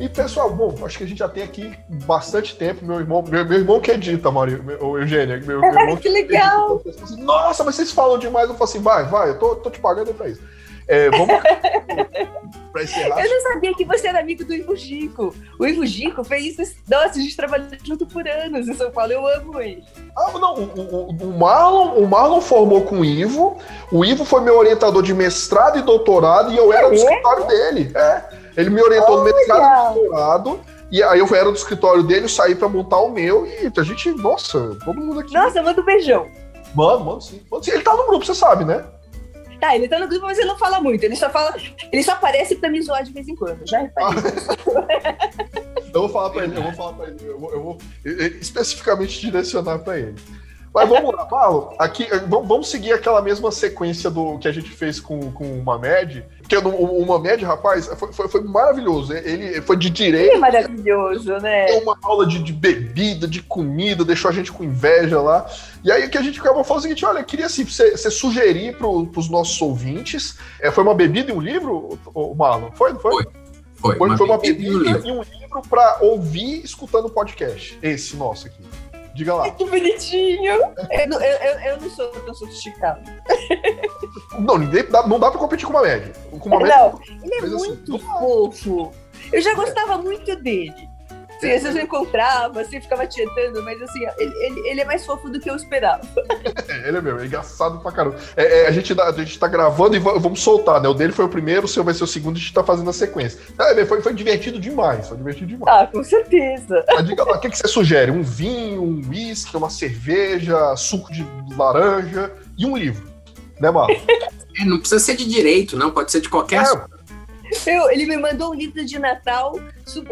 [0.00, 1.72] E pessoal, bom, acho que a gente já tem aqui
[2.04, 2.84] bastante tempo.
[2.84, 6.08] Meu irmão, meu, meu irmão que edita, Maria, o Eugênio, meu, meu irmão que, que
[6.08, 6.82] legal!
[6.84, 8.48] Edita, assim, Nossa, mas vocês falam demais.
[8.48, 10.42] Eu falo assim, vai, vai, eu tô, tô te pagando para isso.
[10.86, 11.28] É, vamos
[12.72, 13.24] para encerrar.
[13.24, 15.34] Eu não sabia que você era amigo do Ivo Gico.
[15.58, 16.76] O Ivo Gico fez isso.
[16.88, 19.12] Nossa, a gente trabalhou junto por anos em São Paulo.
[19.12, 19.84] Eu amo ele.
[20.16, 23.58] Ah, não, o, o, o, Marlon, o Marlon formou com o Ivo.
[23.92, 26.96] O Ivo foi meu orientador de mestrado e doutorado e eu era do é?
[26.96, 27.92] escritório dele.
[27.94, 28.22] É.
[28.56, 29.32] Ele me orientou Olha.
[29.32, 30.60] no mestrado e doutorado.
[30.90, 34.10] E aí eu era do escritório dele, saí para montar o meu e a gente,
[34.10, 35.32] nossa, todo mundo aqui.
[35.32, 36.26] Nossa, manda um beijão.
[36.74, 37.40] Mano, mano, sim.
[37.50, 37.70] Mano, sim.
[37.70, 38.84] Ele tá no grupo, você sabe, né?
[39.60, 41.04] Tá, ele tá no grupo, mas ele não fala muito.
[41.04, 41.54] Ele só fala.
[41.92, 43.66] Ele só aparece pra me zoar de vez em quando.
[43.68, 44.18] Já reparei.
[45.92, 47.18] eu vou falar pra ele, eu vou falar pra ele.
[47.22, 47.78] Eu vou, eu vou
[48.40, 50.16] especificamente direcionar pra ele.
[50.72, 51.74] Mas vamos lá, Paulo.
[51.78, 56.24] Aqui, vamos seguir aquela mesma sequência do que a gente fez com, com o Mamed.
[56.50, 59.12] Porque o, o Mamed, rapaz, foi, foi, foi, maravilhoso.
[59.12, 60.34] Ele foi de direito.
[60.34, 61.66] É maravilhoso, né?
[61.66, 65.48] Deu uma aula de, de, bebida, de comida, deixou a gente com inveja lá.
[65.84, 67.64] E aí o que a gente acabou falando é o seguinte: olha, eu queria assim,
[67.64, 70.38] você, você sugerir para os nossos ouvintes.
[70.58, 72.72] É, foi uma bebida e um livro, o Marlon?
[72.72, 73.12] Foi, não foi?
[73.12, 73.32] Foi.
[73.76, 77.78] Foi, foi uma, foi uma bebida, bebida e um livro para ouvir escutando o podcast.
[77.80, 78.62] Esse nosso aqui.
[79.14, 79.50] Diga lá.
[79.50, 80.44] Que bonitinho.
[80.44, 83.00] Eu, eu, eu, eu não sou tão sofisticado.
[84.38, 86.12] Não, ninguém dá, não dá pra competir com uma média.
[86.30, 88.92] Com uma média não, ele é assim, muito assim, fofo.
[89.32, 90.89] Eu já gostava muito dele.
[91.40, 95.06] Assim, às vezes eu encontrava, assim, ficava tietando, mas assim, ele, ele, ele, é mais
[95.06, 96.02] fofo do que eu esperava.
[96.68, 98.16] É, ele é meu, é engraçado pra caramba.
[98.36, 100.88] É, é, a, gente, a gente tá gravando e vamos soltar, né?
[100.88, 102.90] O dele foi o primeiro, o seu vai ser o segundo, a gente tá fazendo
[102.90, 103.40] a sequência.
[103.58, 105.82] É, foi, foi divertido demais, foi divertido demais.
[105.82, 106.84] Ah, com certeza.
[106.88, 108.10] Mas diga lá, o que, que você sugere?
[108.10, 111.26] Um vinho, um uísque, uma cerveja, suco de
[111.56, 113.08] laranja e um livro,
[113.58, 113.96] né, Marlon?
[114.58, 116.99] É, não precisa ser de direito, não, pode ser de qualquer é.
[117.66, 119.58] Eu, ele me mandou um livro de Natal,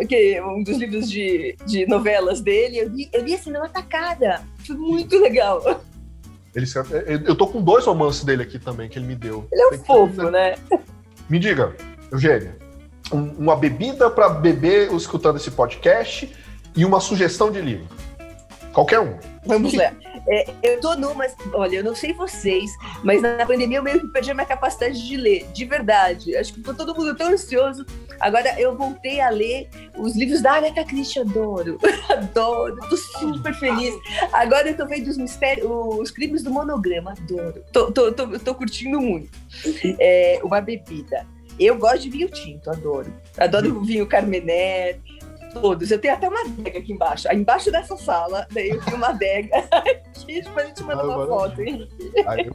[0.08, 2.78] que é um dos livros de, de novelas dele.
[2.78, 4.42] Eu li, eu li assim numa tacada.
[4.66, 5.82] Foi muito legal.
[6.54, 6.66] Ele,
[7.26, 9.46] eu tô com dois romances dele aqui também, que ele me deu.
[9.52, 10.56] Ele é um fofo, né?
[11.28, 11.76] Me diga,
[12.10, 12.56] Eugênia,
[13.12, 16.34] um, uma bebida para beber escutando esse podcast
[16.76, 17.86] e uma sugestão de livro.
[18.72, 19.18] Qualquer um.
[19.44, 19.92] Vamos lá.
[20.28, 21.26] É, eu tô numa.
[21.54, 22.70] Olha, eu não sei vocês,
[23.02, 26.36] mas na pandemia eu meio que perdi a minha capacidade de ler, de verdade.
[26.36, 27.86] Acho que todo mundo tão ansioso.
[28.20, 31.78] Agora eu voltei a ler os livros da Agatha Christie, adoro.
[32.10, 32.76] adoro.
[32.88, 33.94] Tô super feliz.
[34.32, 37.64] Agora eu tô vendo os mistérios, os crimes do monograma, adoro.
[37.72, 39.30] Tô, tô, tô, tô curtindo muito.
[39.98, 41.26] É, uma bebida.
[41.58, 43.12] Eu gosto de vinho tinto, adoro.
[43.36, 45.00] Adoro vinho Carmener,
[45.52, 45.90] todos.
[45.90, 47.28] Eu tenho até uma adega aqui embaixo.
[47.32, 49.56] Embaixo dessa sala, daí eu tenho uma adega.
[49.74, 51.88] aqui, depois a gente manda uma foto, hein?
[52.44, 52.54] eu,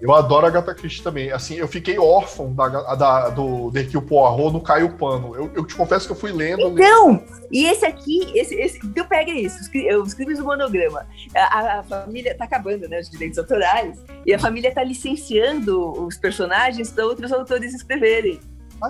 [0.00, 1.30] eu adoro a Gata Christie também.
[1.30, 5.36] Assim, eu fiquei órfão da, da, do Derquil Poirot no Caio Pano.
[5.36, 6.62] Eu, eu te confesso que eu fui lendo.
[6.62, 7.22] Então,
[7.52, 9.68] e esse aqui, esse, esse, então pega isso, os,
[10.06, 11.06] os crimes do monograma.
[11.34, 16.16] A, a, família tá acabando, né, os direitos autorais, e a família tá licenciando os
[16.16, 18.40] personagens para outros autores escreverem.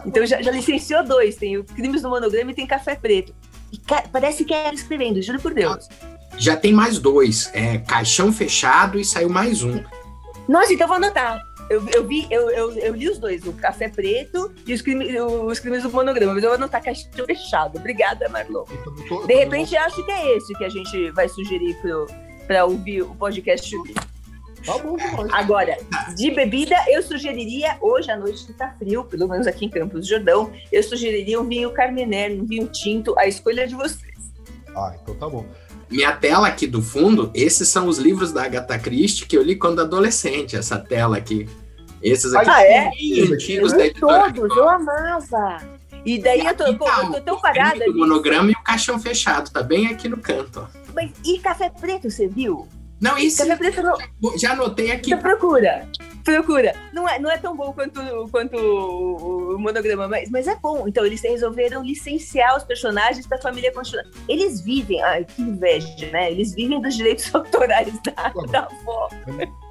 [0.07, 3.35] Então já, já, licenciou dois, tem o Crimes do Monograma e tem Café Preto.
[3.73, 5.89] E ca parece que é escrevendo, juro por Deus.
[6.39, 9.83] Já tem mais dois, é Caixão Fechado e saiu mais um.
[10.49, 11.41] Nossa, então vou anotar.
[11.69, 15.09] Eu, eu vi, eu, eu, eu, li os dois, o Café Preto e os crimes,
[15.21, 17.79] os crimes do monograma, mas eu vou anotar caixão fechado.
[17.79, 18.65] Obrigada, Marlon.
[19.27, 21.77] De repente, acho que é esse que a gente vai sugerir
[22.49, 23.73] para ouvir o podcast
[24.65, 25.33] Tá bom demais.
[25.33, 25.77] Agora,
[26.17, 30.01] de bebida, eu sugeriria, hoje à noite que tá frio, pelo menos aqui em Campos
[30.01, 34.15] do Jordão, eu sugeriria um vinho Carmener, um vinho tinto, a escolha de vocês.
[34.77, 35.47] Ah, então tá bom.
[35.91, 39.57] Minha tela aqui do fundo, esses são os livros da Agatha Christie que eu li
[39.57, 41.49] quando adolescente, essa tela aqui.
[42.03, 42.91] Esses aqui ah, é?
[43.33, 45.81] antigos da Todos, eu amava.
[46.05, 47.85] E daí eu tô, pô, tá eu tô tão parada.
[47.91, 50.61] O monograma e o caixão fechado, tá bem aqui no canto.
[50.61, 50.81] Ó.
[50.95, 52.67] Mas e café preto, você viu?
[53.01, 53.43] Não, isso.
[54.37, 55.13] Já anotei aqui.
[55.13, 55.89] Então procura.
[56.25, 56.75] Procura.
[56.93, 60.87] Não é, não é tão bom quanto, quanto o, o monograma, mas, mas é bom.
[60.87, 64.05] Então, eles resolveram licenciar os personagens para a família continuar.
[64.29, 66.31] Eles vivem, ai, que inveja, né?
[66.31, 69.09] Eles vivem dos direitos autorais da, da avó.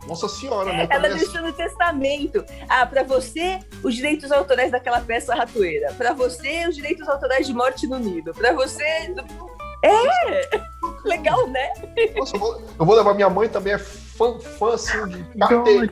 [0.08, 0.88] Nossa senhora, né?
[0.90, 2.44] Ela deixou no testamento.
[2.68, 5.94] Ah, para você, os direitos autorais daquela peça ratoeira.
[5.94, 8.34] Para você, os direitos autorais de morte no nido.
[8.34, 9.14] Para você.
[9.84, 10.70] É!
[11.06, 11.70] Legal, né?
[12.16, 15.90] Nossa, eu, vou, eu, vou, levar minha mãe também, é fã, fã assim, de carteira.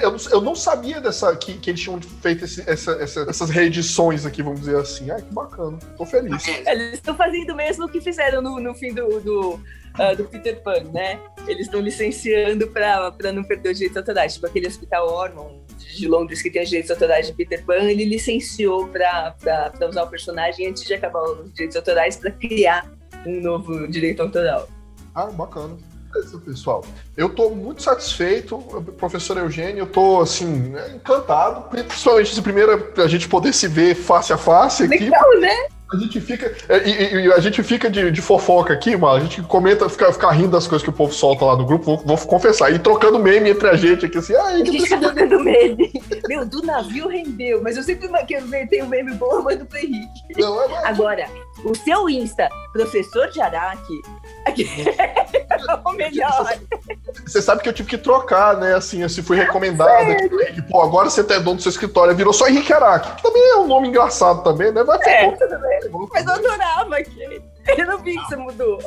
[0.00, 4.26] Eu, eu, não sabia dessa, que, que eles tinham feito esse, essa, essa, essas reedições
[4.26, 5.10] aqui, vamos dizer assim.
[5.10, 5.78] Ai, que bacana.
[5.96, 6.46] Tô feliz.
[6.46, 10.24] É, eles estão fazendo mesmo o que fizeram no, no fim do, do, uh, do
[10.24, 11.18] Peter Pan, né?
[11.46, 14.34] Eles estão licenciando para não perder os direitos autorais.
[14.34, 15.62] Tipo aquele hospital Ormond
[15.96, 19.34] de Londres que tem os direitos autorais de Peter Pan, ele licenciou para
[19.88, 22.90] usar o personagem antes de acabar os direitos autorais para criar
[23.26, 24.68] um novo direito autoral.
[25.14, 25.76] Ah, bacana.
[26.16, 26.84] Isso, pessoal.
[27.16, 28.58] Eu estou muito satisfeito,
[28.98, 34.32] professor Eugênio, eu estou assim, encantado, principalmente se primeiro a gente poder se ver face
[34.32, 35.04] a face aqui.
[35.04, 35.56] Legal, né?
[35.92, 39.16] A gente fica, é, e, e, a gente fica de, de, fofoca aqui, mano.
[39.16, 41.84] A gente comenta, fica, fica rindo das coisas que o povo solta lá no grupo,
[41.84, 42.72] vou, vou confessar.
[42.72, 45.92] E trocando meme entre a gente aqui, assim, ai, que A gente fica trocando meme.
[46.26, 49.78] Meu, do navio rendeu, mas eu sempre que eu tenho meme bom, eu mando pro
[49.78, 50.22] Henrique.
[50.38, 51.28] Não, é Agora,
[51.64, 54.02] o seu Insta, professor de Araque,
[54.46, 54.52] é
[55.88, 56.58] o melhor.
[57.26, 58.74] Você sabe que eu tive que trocar, né?
[58.74, 60.10] Assim, assim fui recomendado.
[60.10, 63.16] Aqui, pô, agora você tá dono do seu escritório, virou só Henrique Araque.
[63.16, 64.82] Que também é um nome engraçado também, né?
[64.82, 66.08] Vai é, tudo bem.
[66.12, 67.42] Mas eu adorava aqui.
[67.78, 68.78] Eu não vi que você mudou.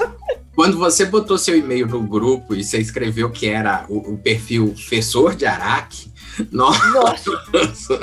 [0.54, 4.76] Quando você botou seu e-mail no grupo e você escreveu que era o, o perfil
[4.76, 6.12] Fessor de Araque,
[6.52, 7.32] nossa!
[7.54, 8.00] Nossa.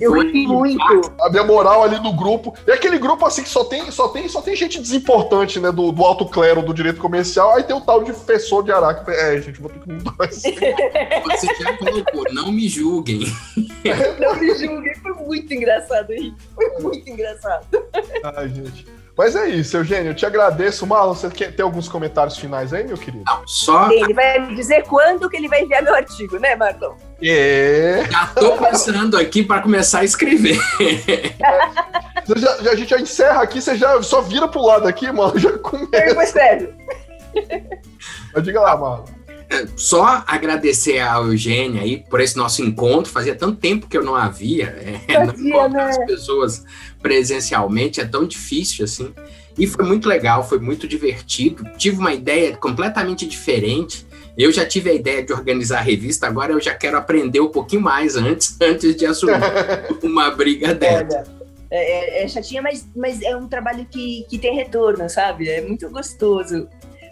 [0.00, 1.12] Eu ri muito.
[1.20, 2.54] A minha moral ali no grupo.
[2.66, 5.70] É aquele grupo assim que só tem, só tem, só tem gente desimportante, né?
[5.70, 7.54] Do, do alto clero do direito comercial.
[7.54, 9.10] Aí tem o tal de professor de Araque.
[9.10, 10.42] É, gente, vou ter que mudar isso.
[11.30, 13.20] Você já colocou, não me julguem.
[14.20, 16.36] não me julguem, foi muito engraçado, Henrique.
[16.54, 17.66] Foi muito engraçado.
[18.36, 18.86] Ai, gente.
[19.16, 20.86] Mas é isso, Eugênio, eu te agradeço.
[20.86, 23.24] Marlon, você quer ter alguns comentários finais aí, meu querido?
[23.26, 23.90] Não, só.
[23.90, 26.94] Ele vai me dizer quando que ele vai enviar meu artigo, né, Marlon?
[27.22, 28.04] É.
[28.10, 30.60] Já tô pensando aqui para começar a escrever.
[32.36, 35.38] já, já, a gente já encerra aqui, você já só vira pro lado aqui, mano.
[35.38, 36.04] Já começa.
[36.04, 36.74] Eu sério.
[38.34, 39.15] Mas diga lá, Marlon.
[39.76, 43.10] Só agradecer a Eugênia aí por esse nosso encontro.
[43.12, 45.82] Fazia tanto tempo que eu não havia, é, não né?
[45.84, 46.64] as pessoas
[47.00, 49.14] presencialmente, é tão difícil assim.
[49.58, 51.64] E foi muito legal, foi muito divertido.
[51.76, 54.06] Tive uma ideia completamente diferente.
[54.36, 57.48] Eu já tive a ideia de organizar a revista, agora eu já quero aprender um
[57.48, 59.40] pouquinho mais antes, antes de assumir
[60.02, 61.24] uma briga dessa.
[61.70, 65.48] É, é, é chatinha, mas, mas é um trabalho que, que tem retorno, sabe?
[65.48, 66.68] É muito gostoso.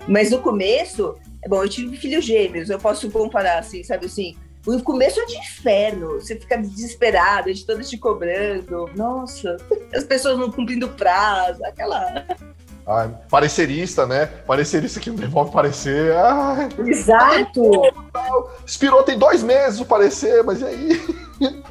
[0.06, 1.16] Mas no começo,
[1.48, 4.36] Bom, eu tive filhos gêmeos, eu posso comparar assim, sabe assim?
[4.66, 8.88] O começo é de inferno, você fica desesperado, de todas te cobrando.
[8.96, 9.58] Nossa,
[9.94, 12.24] as pessoas não cumprindo prazo, aquela.
[12.86, 14.26] Ah, parecerista, né?
[14.26, 16.12] Parecerista que não devolve parecer.
[16.12, 17.62] Ah, Exato!
[18.66, 21.00] expirou tem dois meses o parecer, mas e aí?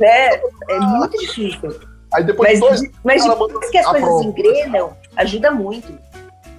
[0.02, 0.36] É,
[0.74, 1.80] é muito difícil.
[2.16, 2.96] Aí depois Mas, de dois.
[3.04, 5.96] mas depois que as coisas engrenam, ajuda muito.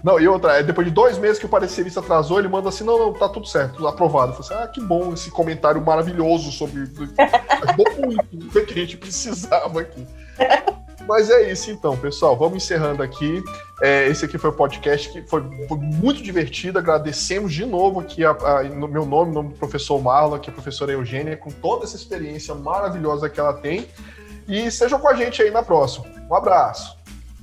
[0.04, 2.84] Não, e outra, é depois de dois meses que o parecerista atrasou, ele manda assim:
[2.84, 4.32] não, não, tá tudo certo, aprovado.
[4.32, 6.82] Eu falei assim, ah, que bom esse comentário maravilhoso sobre.
[7.62, 10.06] Ajudou muito, foi o que a gente precisava aqui.
[11.08, 12.36] Mas é isso então, pessoal.
[12.36, 13.42] Vamos encerrando aqui.
[13.82, 16.78] É, esse aqui foi o podcast que foi, foi muito divertido.
[16.78, 20.48] Agradecemos de novo aqui a, a- no meu nome, no nome do professor Marlon, aqui
[20.48, 23.86] a professora Eugênia, com toda essa experiência maravilhosa que ela tem.
[24.48, 26.06] E sejam com a gente aí na próxima.
[26.30, 26.96] Um abraço.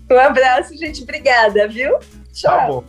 [0.09, 1.03] Um abraço, gente.
[1.03, 1.99] Obrigada, viu?
[2.41, 2.83] Tá bom.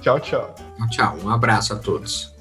[0.00, 0.54] Tchau, tchau.
[0.90, 2.31] Tchau, um abraço a todos.